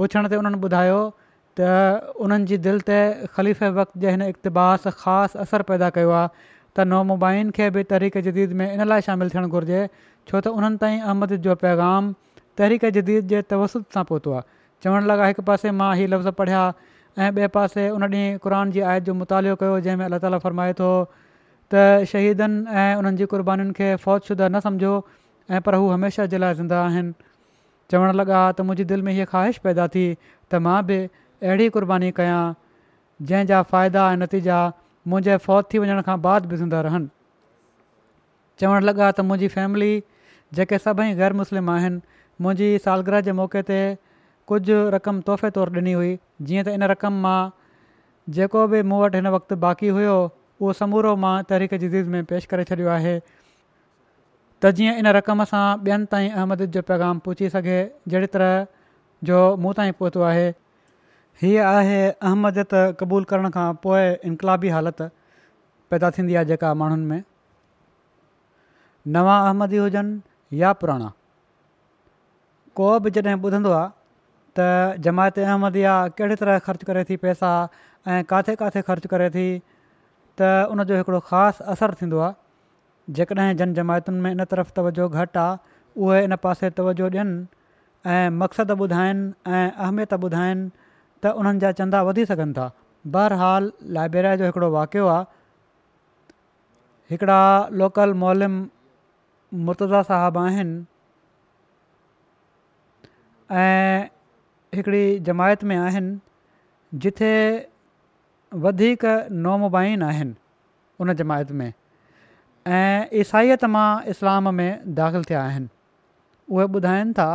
[0.00, 0.98] पुछण ते उन्हनि ॿुधायो
[1.60, 1.68] त
[2.24, 2.98] उन्हनि जी दिलि ते
[3.38, 8.18] ख़लीफ़े वक़्त जे हिन इक़्तिबाहास ख़ासि असरु पैदा कयो आहे त नामुबाइन खे बि तहरीक
[8.30, 9.80] जदीद में इन लाइ शामिलु थियणु घुरिजे
[10.28, 12.12] छो त उन्हनि ताईं अहमद जो पैगाम
[12.60, 14.50] तहरीक़ जदीद जे तवसु सां पहुतो आहे
[14.86, 16.62] चवणु लॻा हिकु पासे मां हीउ लफ़्ज़ पढ़िया
[17.18, 20.78] ऐं ॿिए पासे उन ॾींहुं क़ुर जी आयत जो मुतालियो कयो जंहिंमें अलाह ताला फरमाए
[20.82, 20.92] थो
[21.74, 24.92] त शहीदनि ऐं उन्हनि जी क़ुर्बानीुनि खे फ़ौजशुदा न सम्झो
[25.54, 27.12] ऐं पर हू हमेशह जे लाइ ज़िंदा आहिनि
[27.90, 30.98] चवणु लॻा त मुंहिंजी दिलि में हीअ ख़्वाहिश पैदा थी त मां बि
[31.48, 32.42] अहिड़ी क़ुर्बानी कयां
[33.30, 34.60] जंहिंजा फ़ाइदा ऐं नतीजा
[35.12, 37.12] मुंहिंजे फ़ौज थी वञण खां बाद बि ज़िंदा रहनि
[38.62, 39.90] चवणु लॻा त मुंहिंजी फैमिली
[40.60, 43.80] जेके सभई ग़ैर मुस्लिम आहिनि मुंहिंजी सालगिरह जे मौके ते
[44.52, 47.38] कुझु रक़म तोहफ़े तौरु ॾिनी हुई जीअं त इन रक़म मां
[48.40, 50.14] जेको बि मूं वटि हिन वक़्तु बाक़ी हुयो
[50.60, 53.18] उहो समूरो मां तहरीक जुज़ीद में पेश करे छॾियो आहे
[54.64, 57.78] त जीअं इन रक़म सां ॿियनि ताईं अहमद जो पैगाम पहुची सघे
[58.08, 58.66] जहिड़ी तरह
[59.30, 60.46] जो मूं ताईं पहुतो आहे
[61.42, 65.08] हीअ आहे त क़बूल करण खां पोइ इनकलाबी हालति
[65.90, 67.22] पैदा थींदी आहे जेका माण्हुनि में
[69.16, 71.12] नवा अहमदी हुजनि या पुराणा
[72.76, 73.94] को बि जॾहिं ॿुधंदो आहे
[74.56, 77.50] त जमायत अहमदी आहे कहिड़ी तरह ख़र्चु करे थी पैसा
[78.14, 79.46] ऐं किथे किथे ख़र्चु करे थी
[80.40, 82.34] त उनजो हिकिड़ो ख़ासि असरु थींदो आहे
[83.16, 85.56] जेकॾहिं जन जमायतुनि में इन तरफ़ तवजो घटि आहे
[86.02, 87.36] उहे इन पासे तवजो ॾियनि
[88.12, 89.24] ऐं मक़्सदु ॿुधाइनि
[89.56, 90.66] ऐं अहमियत ॿुधाइनि
[91.22, 92.66] त उन्हनि जा चंदा वधी सघनि था
[93.14, 95.24] बहरहाल लाइब्रेरी जो हिकिड़ो वाक़ियो आहे
[97.10, 97.40] हिकिड़ा
[97.84, 98.54] लोकल मोलिम
[99.68, 100.76] मुर्तज़ा साहबु आहिनि
[104.84, 106.20] ऐं जमायत में आहिनि
[107.04, 107.32] जिथे
[108.64, 109.04] वधीक
[109.44, 110.34] नमुबाइन आहिनि
[111.00, 111.72] उन जमायत में
[112.74, 115.68] ऐं ईसाईत मां इस्लाम में दाख़िल थिया आहिनि
[116.52, 117.28] उहे ॿुधाइनि था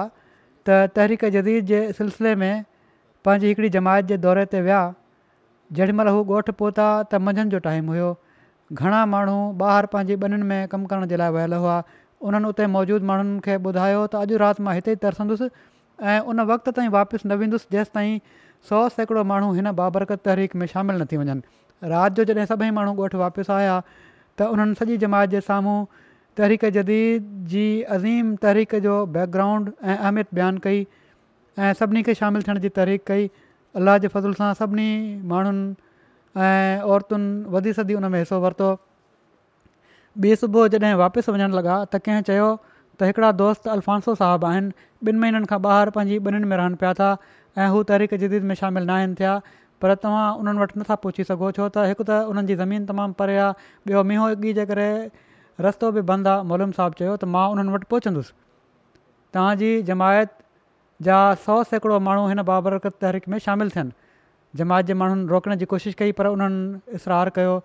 [0.67, 2.63] त तहरीक जदीद जे सिलसिले में
[3.26, 4.82] पंहिंजी हिकिड़ी जमायत जे दौरे ते विया
[5.80, 8.09] जेॾीमहिल हू ॻोठु पहुता त मंझंदि जो टाइम हुयो
[8.82, 11.82] घणा माण्हू ॿाहिरि पंहिंजी ॿञनि में कमु करण जे लाइ वियल हुआ
[12.30, 15.49] उन्हनि उते मौजूदु माण्हुनि खे ॿुधायो त अॼु राति मां हिते ई तरसंदुसि
[16.13, 18.03] ऐं उन वक़्त ताईं वापसि न वेंदुसि जेसि
[18.70, 21.41] सौ सैकड़ो माण्हू हिन बाबरकत तहरीक में शामिलु न थी वञनि
[21.91, 23.82] राति जो जॾहिं सभई माण्हू ॻोठु वापसि आया
[24.38, 25.78] त उन्हनि सॼी जमात जे साम्हूं
[26.38, 27.66] तहरीक जदीद जी
[27.97, 30.86] अज़ीम तहरीक जो बैकग्राउंड ऐं अहमियत बयानु कई
[31.59, 33.30] ऐं सभिनी खे शामिलु थियण जी तहरीक कई
[33.82, 34.89] अलाह जे फज़ुल सां सभिनी
[35.34, 35.66] माण्हुनि
[36.47, 38.70] ऐं औरतुनि वधी सदी उन में हिसो वरितो
[40.24, 42.47] ॿिए सुबुह जॾहिं वापसि वञणु लॻा त कंहिं चयो
[42.99, 44.72] त हिकिड़ा दोस्त अल्फांसो साहबु आहिनि
[45.09, 47.12] ॿिनि महीननि खां ॿाहिरि पंहिंजी ॿिन्हिनि में रहनि पिया था
[47.60, 49.32] ऐं हू तहरीक जदीद में शामिलु न आहिनि थिया
[49.82, 53.14] पर तव्हां उन्हनि वटि नथा पहुची सघो छो त हिकु त हुननि जी ज़मीन तमामु
[53.22, 53.54] परे आहे
[53.91, 54.88] ॿियो मींहं एगी जे करे
[55.66, 58.34] रस्तो बि बंदि आहे मोलम साहिबु चयो त मां उन्हनि वटि पहुचंदुसि
[59.38, 60.32] तव्हांजी जमायत
[61.10, 65.66] जा सौ सैकड़ो माण्हू हिन बाबरकत तहरीक में शामिलु थियनि जमायत जे माण्हुनि रोकण जी
[65.76, 67.58] कोशिशि कई पर उन्हनि इसरार कयो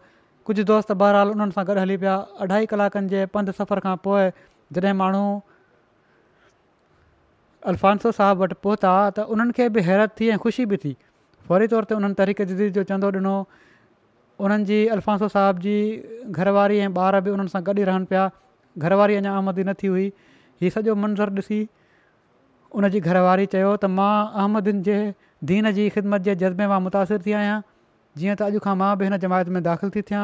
[0.51, 2.17] कुझु दोस्त बहरहाल उन्हनि सां गॾु हली पिया
[2.47, 4.31] अढाई कलाकनि जे सफ़र खां पोइ
[4.79, 4.99] जॾहिं
[7.71, 10.93] अल्फ़ांसो साहिबु वटि पहुता त उन्हनि खे बि हैरत थी ऐं ख़ुशी बि थी
[11.47, 13.35] फौरी तौर ते उन्हनि तरीक़े जदीद जो चंदो ॾिनो
[14.47, 15.77] उन्हनि जी अल्फांसो साहिब जी
[16.31, 18.27] घरवारी ऐं ॿार बि उन्हनि सां गॾु ई रहनि पिया
[18.87, 20.07] घरवारी अञां आमदी न थी हुई
[20.63, 21.59] हीउ सॼो मंज़रु ॾिसी
[22.79, 24.15] उन जी घरवारी चयो त मां
[24.45, 24.99] अहमदन जे
[25.53, 27.59] दीन जी ख़िदमत जे जज़्बे मां मुतासिर थी आहियां
[28.21, 30.23] जीअं त अॼु खां मां बि हिन जमायत में दाख़िल थी थियां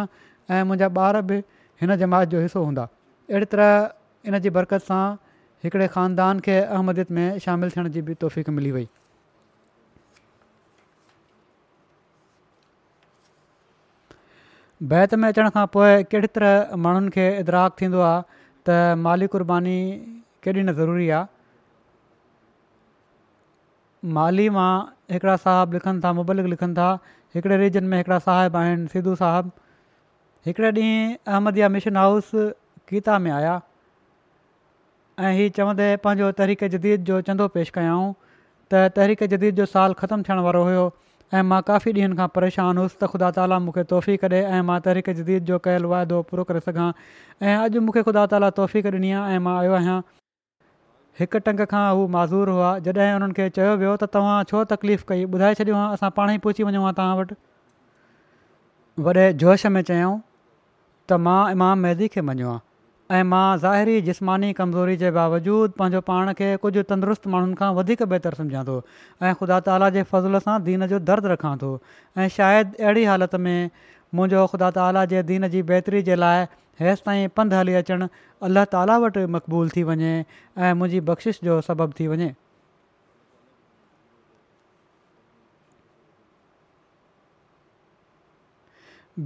[0.54, 1.42] ऐं मुंहिंजा ॿार बि
[1.84, 2.88] हिन जमायत जो हिसो हूंदा
[3.34, 5.02] अहिड़ी तरह इन जी बरकत सां
[5.64, 8.88] हिकिड़े ख़ानदान खे अहमदियत में शामिलु थियण जी बि तोहफ़ मिली वई
[14.92, 18.22] बैत में अचण खां पोइ कहिड़े तरह माण्हुनि खे इदराक थींदो आहे
[18.68, 19.76] त माली क़ुर्बानी
[20.42, 21.26] केॾी न ज़रूरी आहे
[24.18, 24.68] माली मां
[25.14, 26.90] हिकिड़ा साहिब लिखनि था मुबलिक लिखनि था
[27.34, 29.58] हिकिड़े रीजन में हिकिड़ा साहिब आहिनि सिधू साहिबु
[30.46, 31.02] हिकिड़े ॾींहुं
[31.34, 32.30] अहमदिया मिशन हाउस
[32.88, 33.54] कीता में आया
[35.20, 38.12] ऐं हीअ चवंदे पंहिंजो तहरीक जदीद जो चंदो पेश कयाऊं
[38.72, 40.84] त तहरीक़ जदीद जो साल ख़तमु थियण वारो हुयो
[41.34, 44.78] ऐं मां काफ़ी ॾींहनि खां परेशान हुउसि त ख़ुदा ताला मूंखे तोहफ़ी करे ऐं मां
[44.86, 46.88] तहरीक़ जदीद जो कयलु वाइदो पूरो करे सघां
[47.50, 49.98] ऐं अॼु मूंखे ख़ुदा ताला तोहफ़ी ॾिनी आहे मां आयो आहियां
[51.22, 55.04] हिकु टंग खां हू माज़ूर हुआ जॾहिं हुननि खे चयो वियो त तव्हां छो तकलीफ़
[55.14, 57.40] कई ॿुधाए छॾियो हा असां पाणेई पुछी वञूं हा तव्हां वटि
[59.08, 60.16] वॾे जोश में चयऊं
[61.12, 62.60] त इमाम खे मञियो
[63.10, 68.02] ऐं मां ज़ाहिरी जिस्मानी कमज़ोरी जे बावजूदु पंहिंजो पाण खे कुझु तंदुरुस्त माण्हुनि खां वधीक
[68.12, 68.76] बहितरु सम्झां थो
[69.22, 71.70] ऐं ख़ुदा ताला जे फज़ल सां दीन जो दर्दु रखां थो
[72.18, 73.70] ऐं शायदि अहिड़ी हालति में
[74.14, 76.46] मुंहिंजो ख़ुदा ताला जे दीन जी बहितरी जे लाइ
[76.84, 78.08] हेसि ताईं पंधु हली अचणु
[78.50, 82.34] अलाह ताला वटि मक़बूल थी वञे ऐं मुंहिंजी बख़्शिश जो सबबु थी वञे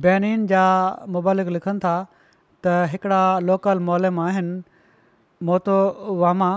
[0.08, 0.66] बेनिन जा
[1.14, 1.96] मुबालिक लिखनि था
[2.64, 4.54] त हिकिड़ा लोकल मोलम आहिनि
[5.48, 5.76] मोहतो
[6.22, 6.50] वामा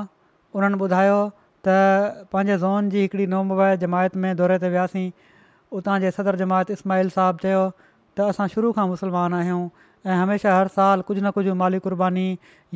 [0.60, 1.20] उन्हनि ॿुधायो
[1.68, 5.06] त पंहिंजे ज़ोन जी हिकिड़ी नवमै जमायत में दौरे ते वियासीं
[5.80, 9.62] उतां जे सदर जमायत इस्माइल साहिबु चयो त असां शुरू खां मुसलमान आहियूं
[10.08, 12.26] ऐं हमेशह हर साल कुझु न कुझु माली क़ुर्बानी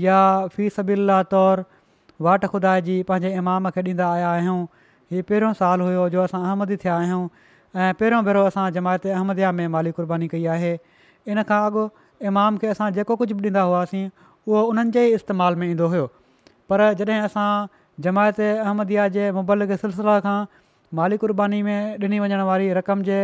[0.07, 0.19] या
[0.57, 1.65] फी सबीला तौरु
[2.27, 4.59] वाट खुदा जी पंहिंजे इमाम खे ॾींदा आया आहियूं
[5.13, 9.51] हीउ पहिरियों सालु हुयो जो असां अहमद थिया आहियूं ऐं पहिरियों भेरो असां जमायत अहमदया
[9.61, 10.73] में माली क़ुर्बानी कई आहे
[11.33, 11.87] इन खां अॻु
[12.31, 14.03] इमाम खे असां जेको कुझु बि ॾींदा हुआसीं
[14.47, 16.05] उहो उन्हनि जे इस्तेमाल में ईंदो हुयो
[16.73, 17.47] पर जॾहिं असां
[18.07, 20.37] जमायत अहमदिया जे मुबलिक सिलसिले खां
[21.01, 23.17] माली क़ुर्बानी में ॾिनी वञण वारी रक़म जे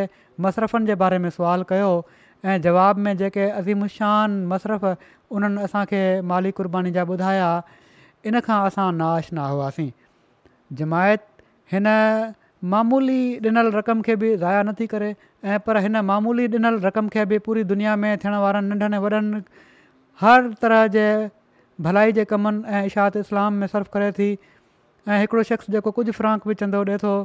[0.47, 1.89] मसरफ़नि जे बारे में सुवाल कयो
[2.49, 7.49] ऐं जवाब में जेके अज़ीमुशान मसरफ़ उन्हनि असांखे माली क़ुर्बानी जा ॿुधाया
[8.31, 9.91] इन खां असां नाश ना हुआसीं
[10.81, 11.25] जमायत
[11.73, 11.91] हिन
[12.63, 17.25] मामूली ॾिनल रक़म खे बि ज़ाया नथी करे ऐं पर हिन मामूली ॾिनल रक़म खे
[17.25, 19.41] बि पूरी दुनिया में थियण वारनि नंढनि ऐं वॾनि
[20.21, 21.05] हर तरह जे
[21.81, 24.37] भलाई जे कमनि ऐं इशा इस्लाम में सर्फ करे थी
[25.07, 27.15] ऐं हिकिड़ो शख़्स जेको कुझु फ़्रांक बि चंदो ॾिए थो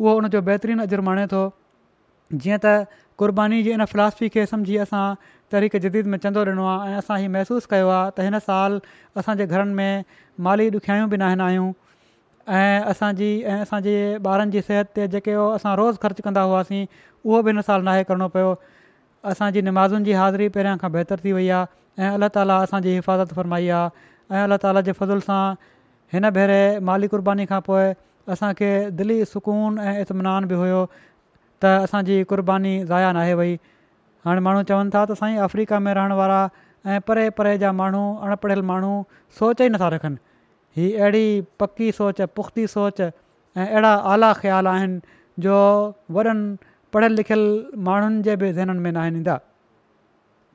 [0.00, 1.44] उहो उनजो बहितरीनु अजुर्माणे थो
[2.32, 2.74] जीअं त
[3.18, 5.04] क़ुर्बानी जी इन फिलासफ़ी खे समुझी असां
[5.54, 8.80] तरीक़े जदीद में चंदो ॾिनो आहे ऐं असां हीअ महसूसु कयो आहे त हिन साल
[9.22, 10.04] असांजे घरनि में
[10.48, 11.70] माली ॾुखियाई बि न आहिनि आहियूं
[12.48, 16.84] ऐं असांजी ऐं असांजे ॿारनि जी सिहत ते जेके असां रोज़ु ख़र्चु कंदा हुआसीं
[17.24, 18.54] उहो बि हिन साल नाहे करिणो पियो
[19.30, 21.66] असांजी नमाज़ुनि जी हाज़िरी पहिरियां खां बहितर थी वई आहे
[22.02, 25.42] ऐं अलाह ताला असांजी हिफ़ाज़त फ़रमाई आहे ऐं अलाह ताला जे फज़ुल सां
[26.16, 27.92] हिन भेरे माली क़ुर्बानी खां पोइ
[28.34, 30.82] असांखे दिली सुकून ऐं इतमनान बि हुयो
[31.62, 33.54] त असांजी क़ुर्बानी ज़ाया नाहे वई
[34.26, 36.42] हाणे माण्हू चवनि था त साईं अफ्रीका में रहण वारा
[36.90, 38.94] ऐं परे परे जा माण्हू अनपढ़ियल माण्हू
[39.38, 40.16] सोच ई नथा रखनि
[40.76, 43.10] हीअ अहिड़ी पकी सोच पुख़्ती सोच ऐं
[43.66, 45.00] अहिड़ा आला ख़्याल आहिनि
[45.46, 45.54] जो
[46.16, 46.56] वॾनि
[46.92, 47.42] पढ़ियल लिखियल
[47.88, 49.34] माण्हुनि जे बि ज़हननि में न आहिनि ईंदा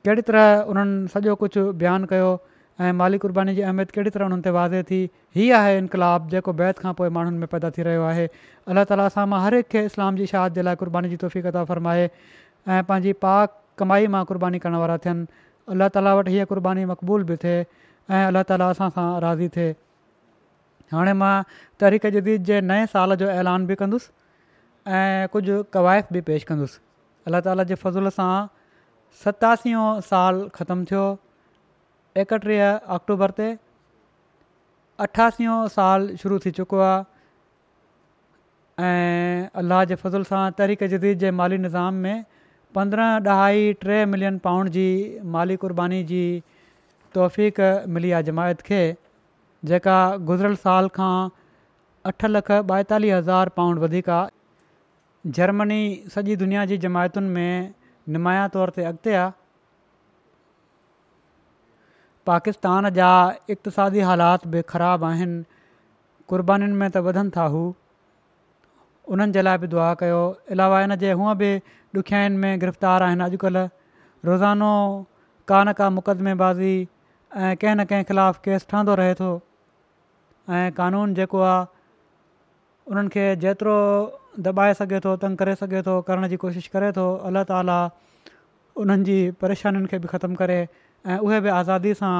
[0.06, 2.30] कहिड़ी तरह उन्हनि सॼो कुझु बयानु कयो
[2.80, 4.98] ऐं माली क़ुर्बानी जी अहमियत कहिड़ी तरह हुननि ते वाज़े थी
[5.38, 8.26] हीअ आहे इनकलाब जेको बैत खां पोइ माण्हुनि में पैदा थी रहियो आहे
[8.74, 11.42] अलाह ताला सां मां हर हिकु खे इस्लाम जी शाहद जे लाइ क़ुर्बानी जी तोफ़ी
[11.48, 15.26] कदा फ़रमाए ऐं पंहिंजी पाक कमाई मां क़ुर्बानी करण वारा थियनि
[15.74, 19.74] अलाह ताला वटि हीअ क़ुर्बानी मक़बूल बि थिए ऐं अलाह ताला असां सां राज़ी थिए
[20.92, 21.42] हाणे मां
[21.80, 26.78] तरीक़ जदीद जे नए साल जो ऐलान बि कंदुसि ऐं कुझु क़वाइफ़ बि पेश कंदुसि
[27.28, 28.28] अल्ला ताला जे फज़ुल सां
[29.24, 29.72] सतासी
[30.12, 31.02] साल ख़तम थियो
[32.24, 33.48] एकटीह अक्टूबर ते
[35.08, 36.94] अठासी साल शुरू थी चुको आहे
[38.84, 42.24] ऐं अलाह जे फज़ल सां तरीक़ जदीद जे माली निज़ाम में
[42.78, 43.44] पंद्रहं ॾह
[43.84, 44.86] टे मिलियन पाउंड जी
[45.36, 46.22] माली क़ुर्बानी जी
[47.18, 47.38] तौफ़
[47.98, 48.80] मिली आहे जमायत खे
[49.64, 51.28] जेका गुज़िरियल साल खां
[52.06, 55.78] अठ लख ॿाएतालीह हज़ार पाउंड वधीक आहे जर्मनी
[56.14, 57.74] सॼी दुनिया जी जमायतुनि में
[58.16, 59.32] नुमाया तौर ते अॻिते आहे
[62.26, 63.10] पाकिस्तान जा
[63.50, 65.42] इक़्तादी हालात बि ख़राब आहिनि
[66.28, 67.62] क़ुर्बानीुनि में त वधनि था हू
[69.16, 70.20] उन्हनि जे लाइ बि दुआ कयो
[70.54, 71.50] अलावा इन जे हूअं बि
[71.96, 73.68] ॾुखियाईनि में गिरफ़्तार आहिनि अॼुकल्ह
[74.24, 74.70] रोज़ानो
[75.48, 76.74] का न का मुक़दमेबाज़ी
[77.36, 79.30] ऐं कंहिं न कंहिं ख़िलाफ़ु केस ठहंदो रहे थो
[80.48, 81.64] ऐं कानून जेको आहे
[82.90, 83.76] उन्हनि खे जेतिरो
[84.44, 87.78] दॿाए सघे थो तंग करे सघे थो करण जी कोशिशि करे थो अलाह ताला
[88.80, 90.58] उन्हनि जी परेशानियुनि खे बि ख़तमु करे
[91.06, 92.14] ऐं उहे बि आज़ादी सां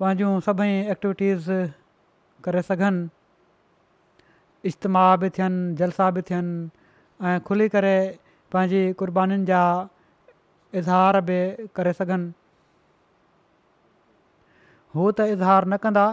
[0.00, 1.46] पंहिंजूं सभई एक्टिविटीज़
[2.44, 3.08] करे सघनि
[4.70, 6.68] इज्तमाह बि थियनि जलसा बि थियनि
[7.28, 7.96] ऐं खुली करे
[8.52, 9.62] पंहिंजी क़ुर्बानीुनि जा
[10.80, 11.38] इज़हार बि
[11.76, 12.32] करे सघनि
[14.96, 16.04] हू त इज़हार न कंदा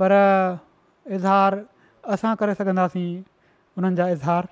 [0.00, 0.12] पर
[1.14, 1.58] इज़हार
[2.14, 3.10] असां करे सघंदासीं
[3.78, 4.46] उन्हनि जा इज़हार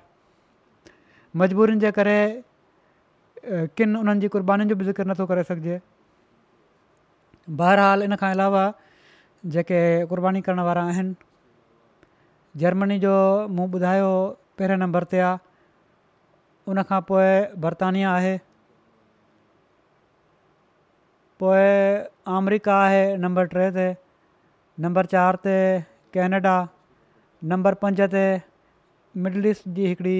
[1.43, 2.19] मजबूरीनि जे करे
[3.79, 5.81] किन उन्हनि जी क़ुर्बानीुनि जो बि ज़िक्र नथो करे सघिजे
[7.63, 8.65] बहरहाल इन खां अलावा
[9.55, 9.81] जेके
[10.13, 11.15] क़ुर्बानी करण वारा आहिनि
[12.65, 13.15] जर्मनी जो
[13.57, 14.11] मूं ॿुधायो
[14.59, 15.39] पहिरें नंबर ते आहे
[16.71, 17.29] उनखां पोइ
[17.65, 18.37] बर्तानिया आहे
[21.41, 21.69] पोइ
[22.37, 23.87] अमरिका आहे नंबर टे ते
[24.83, 25.55] नंबर चार ते
[26.17, 26.53] कैनेडा
[27.53, 28.21] नंबर पंज ते
[29.25, 30.17] मिडल ईस्ट जी हिकिड़ी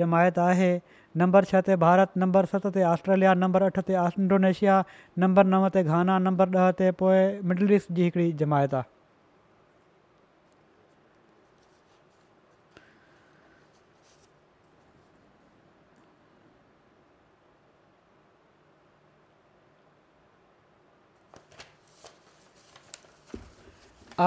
[0.00, 0.68] जमायत आहे
[1.22, 4.76] नंबर छह ते भारत नंबर सत ते ऑस्ट्रेलिया नंबर अठ ते इंडोनेशिया
[5.24, 7.22] नंबर नव ते घाना नंबर ॾह ते पोइ
[7.54, 8.92] मिडल ईस्ट जी हिकिड़ी जमायत आहे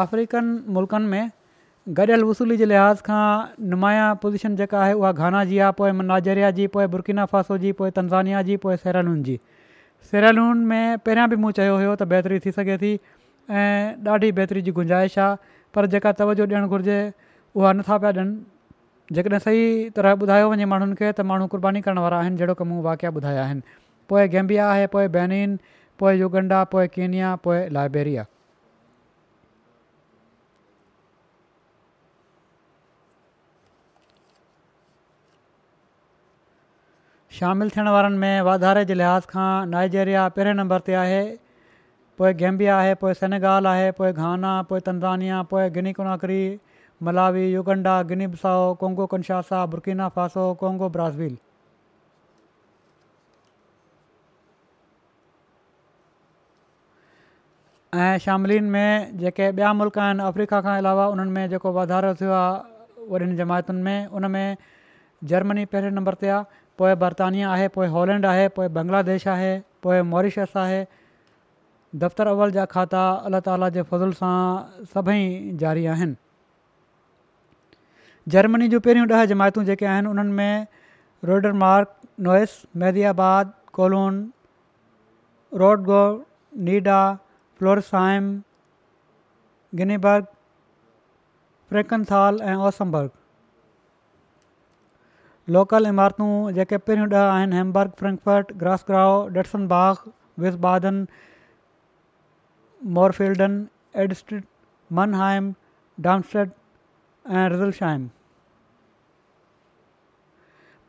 [0.02, 0.46] अफ्रीकन
[0.76, 1.30] मुल्कनि में
[1.98, 3.22] गॾियल वसूली जे लिहाज़ खां
[3.74, 7.72] नुमाया पोज़ीशन जेका आहे उहा घाना जी आहे पोइ नाजेरिया जी पोइ बुर्किना फासो जी
[7.82, 9.40] पोइ तनज़ानिया जी पोइ सेरालून जी
[10.12, 12.92] सेरीरालून में पहिरियां बि मूं चयो हुयो त बहितरी थी सघे थी
[13.64, 17.00] ऐं ॾाढी बहितरी जी गुंजाइश आहे पर जेका तवजो ॾियणु घुरिजे
[17.58, 19.64] उहा नथा पिया ॾियनि जेकॾहिं सही
[19.98, 23.16] तरह ॿुधायो वञे माण्हुनि खे त माण्हू कुर्बानी करण वारा आहिनि जहिड़ो की मूं वाक़िया
[23.20, 23.78] ॿुधाया आहिनि
[24.14, 25.58] पोइ आहे पोइ बेनिन
[26.02, 28.26] पोइ युगंडा पोइ
[37.38, 41.18] शामिलु थियण वारनि में वाधारे जे लिहाज़ खां नाइजेरिया पहिरें नंबर ते आहे
[42.20, 46.40] पोइ गैम्बिया आहे पोइ सेनेगाल आहे पोइ घाना पोइ तंदज़निया पोइ Guinea Conakry
[47.10, 51.38] Malawi Uganda Guinea Bissau Congo Kinshasa Burkina Faso Congo Brazil
[58.04, 62.34] ऐं शामिलिन में जेके ॿिया मुल्क आहिनि अफ्रीका खां अलावा उन्हनि में जेको वाधारो थियो
[62.44, 64.44] आहे वॾनि जमातुनि में उन में
[65.34, 70.02] जर्मनी पहिरें नंबर ते आहे पोइ बर्तानिया आहे पोइ हॉलैंड आहे पोइ बांग्लादेश आहे पोइ
[70.12, 70.84] मॉरीशस आहे
[72.02, 75.24] दफ़्तरु अवल जा खाता अलाह ताला जे फज़ल सां सभई
[75.64, 76.16] जारी आहिनि
[78.36, 80.66] जर्मनी जूं पहिरियूं ॾह जमायतूं जेके आहिनि उन्हनि में
[81.32, 81.94] रोडरमार्क
[82.30, 84.22] नोइस मैदिबाद कोलोन
[85.64, 86.04] रोडगो
[86.70, 87.00] नीडा
[87.62, 88.30] फ्लोरसाइम
[89.82, 90.34] गिनीबर्ग
[91.72, 93.16] फ्रैकनथाल ऐं ओसम्बर्ग
[95.56, 96.26] लोकल इमारतूं
[96.56, 100.10] जेके पहिरियों ॾह आहिनि हेमर्ग फ्रैंकफर्ट ग्रासग्राओ डट्सन बाग
[100.46, 100.98] विज़बादन
[102.98, 103.56] मॉरफील्डन
[104.06, 104.46] एडस्ट्रीट
[105.00, 105.48] मनहाइम
[106.08, 108.04] डांस ऐं रिज़लशाइम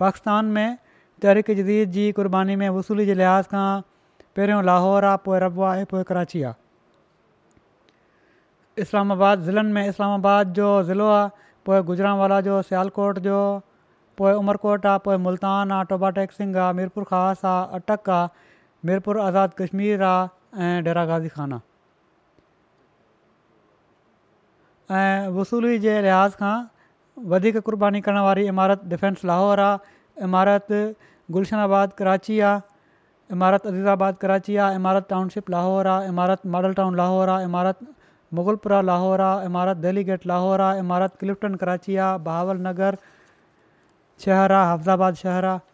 [0.05, 0.75] पाकिस्तान में
[1.27, 3.87] तहरीक जदीद जी क़ुर्बानी में वसूली जे लिहाज़ खां
[4.37, 11.09] पहिरियों लाहौर आहे पोइ रबा ऐं पोइ कराची आहे इस्लामाबाद ज़िलनि में इस्लामाबाद जो ज़िलो
[11.21, 11.31] आहे
[11.67, 13.39] पोइ गुजरातवाला जो स्यालकोट जो
[14.19, 18.47] पोइ उमरकोट आहे पोइ मुल्तान आहे टोबा टेक सिंह आहे मीरपुर ख़ासि आहे अटक आहे
[18.91, 21.63] मीरपुर आज़ादु कश्मीर आहे ऐं डेरा गाज़ी खान आहे
[25.01, 26.57] ऐं वसूली जे लिहाज़ खां
[27.35, 30.73] वधीक क़ुर्बानी करण वारी इमारत डिफेंस लाहौर आहे इमारत
[31.37, 37.29] गुलशनाबाद कराची आहे इमारत अदीज़ाबाद कराची आहे इमारत टाउनशिप लाहौर आहे इमारत मॉडल टाउन लाहौर
[37.37, 37.87] आहे इमारत
[38.41, 41.25] मुग़लपुरा लाहौर आहे इमारत दिल्ली गेट लाहौर आहे इमारत
[41.65, 42.99] कराची आहे बहावल नगर
[44.25, 45.67] शहरु आहे हफ़ज़ाबाद शहरु आहे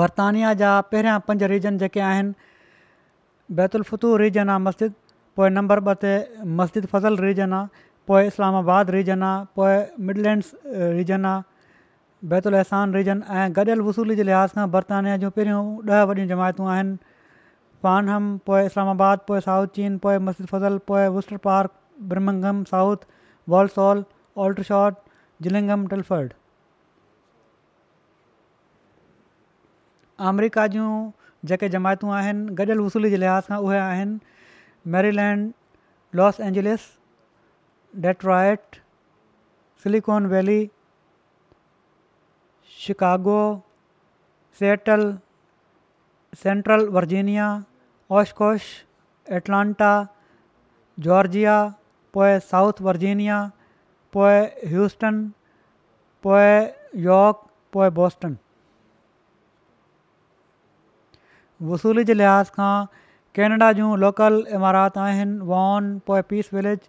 [0.00, 2.34] बर्तानिया जा पहिरियां पंज रीजन जेके आहिनि
[3.60, 4.92] बैतुल फतूह रीजन आहे मस्जिद
[5.36, 9.72] पोइ नंबर ॿ ते मस्जिद फज़ल रीजन आहे पोइ इस्लामाबाद रीजन आहे पोइ
[10.06, 10.52] मिडलैंड्स
[10.94, 11.50] रीजन आहे
[12.32, 15.62] बैतुल अहसान रीजन ऐं गॾियल वसूली जे लिहाज़ खां बर्तानिया जूं पहिरियों
[15.98, 16.96] ॾह वॾियूं जमायतूं आहिनि
[17.82, 21.70] پانہم اسلام آباد پوئے ساؤتھ چین پوئے مسجد فضل پوئے Worcester Park
[22.08, 23.06] Birmingham South
[23.50, 24.02] Walsall
[24.68, 24.98] Aldershot
[25.44, 26.34] Gillingham Telford
[30.30, 30.90] امریکہ جوں
[31.52, 32.12] جک جماعتوں
[32.58, 34.04] گڈل وصولی لحاظ سے وہ آیا
[34.96, 35.50] Maryland
[36.20, 36.86] Los Angeles
[38.06, 38.76] Detroit
[39.84, 40.64] Silicon Valley
[42.78, 43.40] Chicago
[44.58, 45.10] Seattle
[46.42, 47.50] Central Virginia
[48.18, 48.62] Oshkosh
[49.36, 49.90] Atlanta
[51.04, 51.52] Georgia
[52.14, 53.36] पोइ साउथ वर्जीनिया
[54.12, 54.32] पोइ
[54.72, 55.20] ह्यूस्टन
[56.22, 56.50] पोइ
[57.04, 57.42] यॉक
[57.72, 58.34] पोइ बॉस्टन
[61.70, 62.74] वसूली जे लिहाज़ खां
[63.38, 66.84] कैनेडा जूं लोकल इमारत आहिनि वॉन पोइ पीस विलेज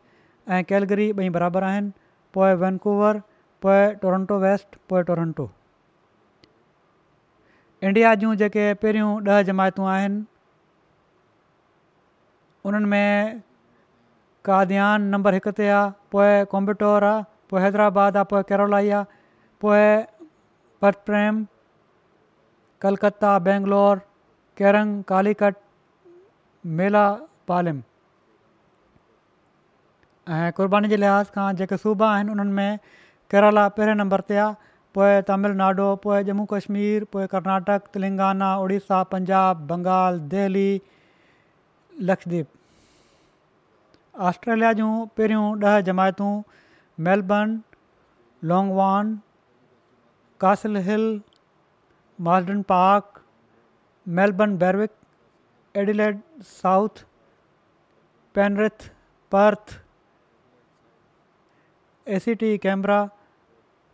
[0.58, 1.92] ऐं कैलगरी ॿई बराबरि आहिनि
[2.38, 3.22] पोइ वैनकूवर
[3.68, 5.48] पोइ टोरंटो वेस्ट पोइ टोरंटो
[7.88, 10.24] इंडिया जूं जेके पहिरियूं ॾह जमातूं आहिनि
[12.66, 13.42] उन्हनि में
[14.50, 19.02] काद्यान नंबर हिक ते आहे पोइ कोम्बटौर आहे पोइ हैदराबाद आहे पोइ केरला आहे
[19.64, 19.80] पोइ
[20.86, 21.46] पटप्रेम
[22.86, 24.02] कलकत्ता बेंगलोर
[24.62, 25.56] केरंग कालीकट
[26.80, 27.04] मेला
[27.52, 27.82] पालिम
[30.34, 32.80] ऐं क़ुर्बानी जे लिहाज़ खां जेके सूबा आहिनि उन्हनि में
[33.34, 39.66] केरला पहिरें नंबर ते आहे पोइ तमिलनाडु पोइ जम्मू कश्मीर पोइ कर्नाटक तेलंगाना उड़ीसा पंजाब
[39.72, 40.68] बंगाल दिल्ली
[42.02, 42.48] लक्ष्वीप
[44.30, 46.34] ऑस्ट्रेलिया जूं पहिरियों ॾह जमायतूं
[47.08, 47.60] Melbourne
[48.52, 49.14] Langwarrin
[50.46, 50.74] कासिल
[52.28, 53.22] Marsden Park
[54.20, 54.92] Melbourne Berwick
[55.84, 56.22] Adelaide
[56.54, 57.06] South
[58.36, 58.90] Penrith
[59.36, 59.80] Perth
[62.08, 63.04] A C T Canberra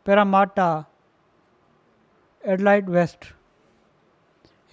[0.06, 0.70] Parramatta
[2.54, 3.34] Adelaide West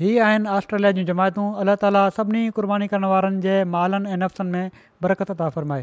[0.01, 4.69] Haya Australia جی جماعتوں اللہ تعالیٰ سبھی قربانی کرنے والے مال نفسن میں
[5.05, 5.83] برکت فرمائے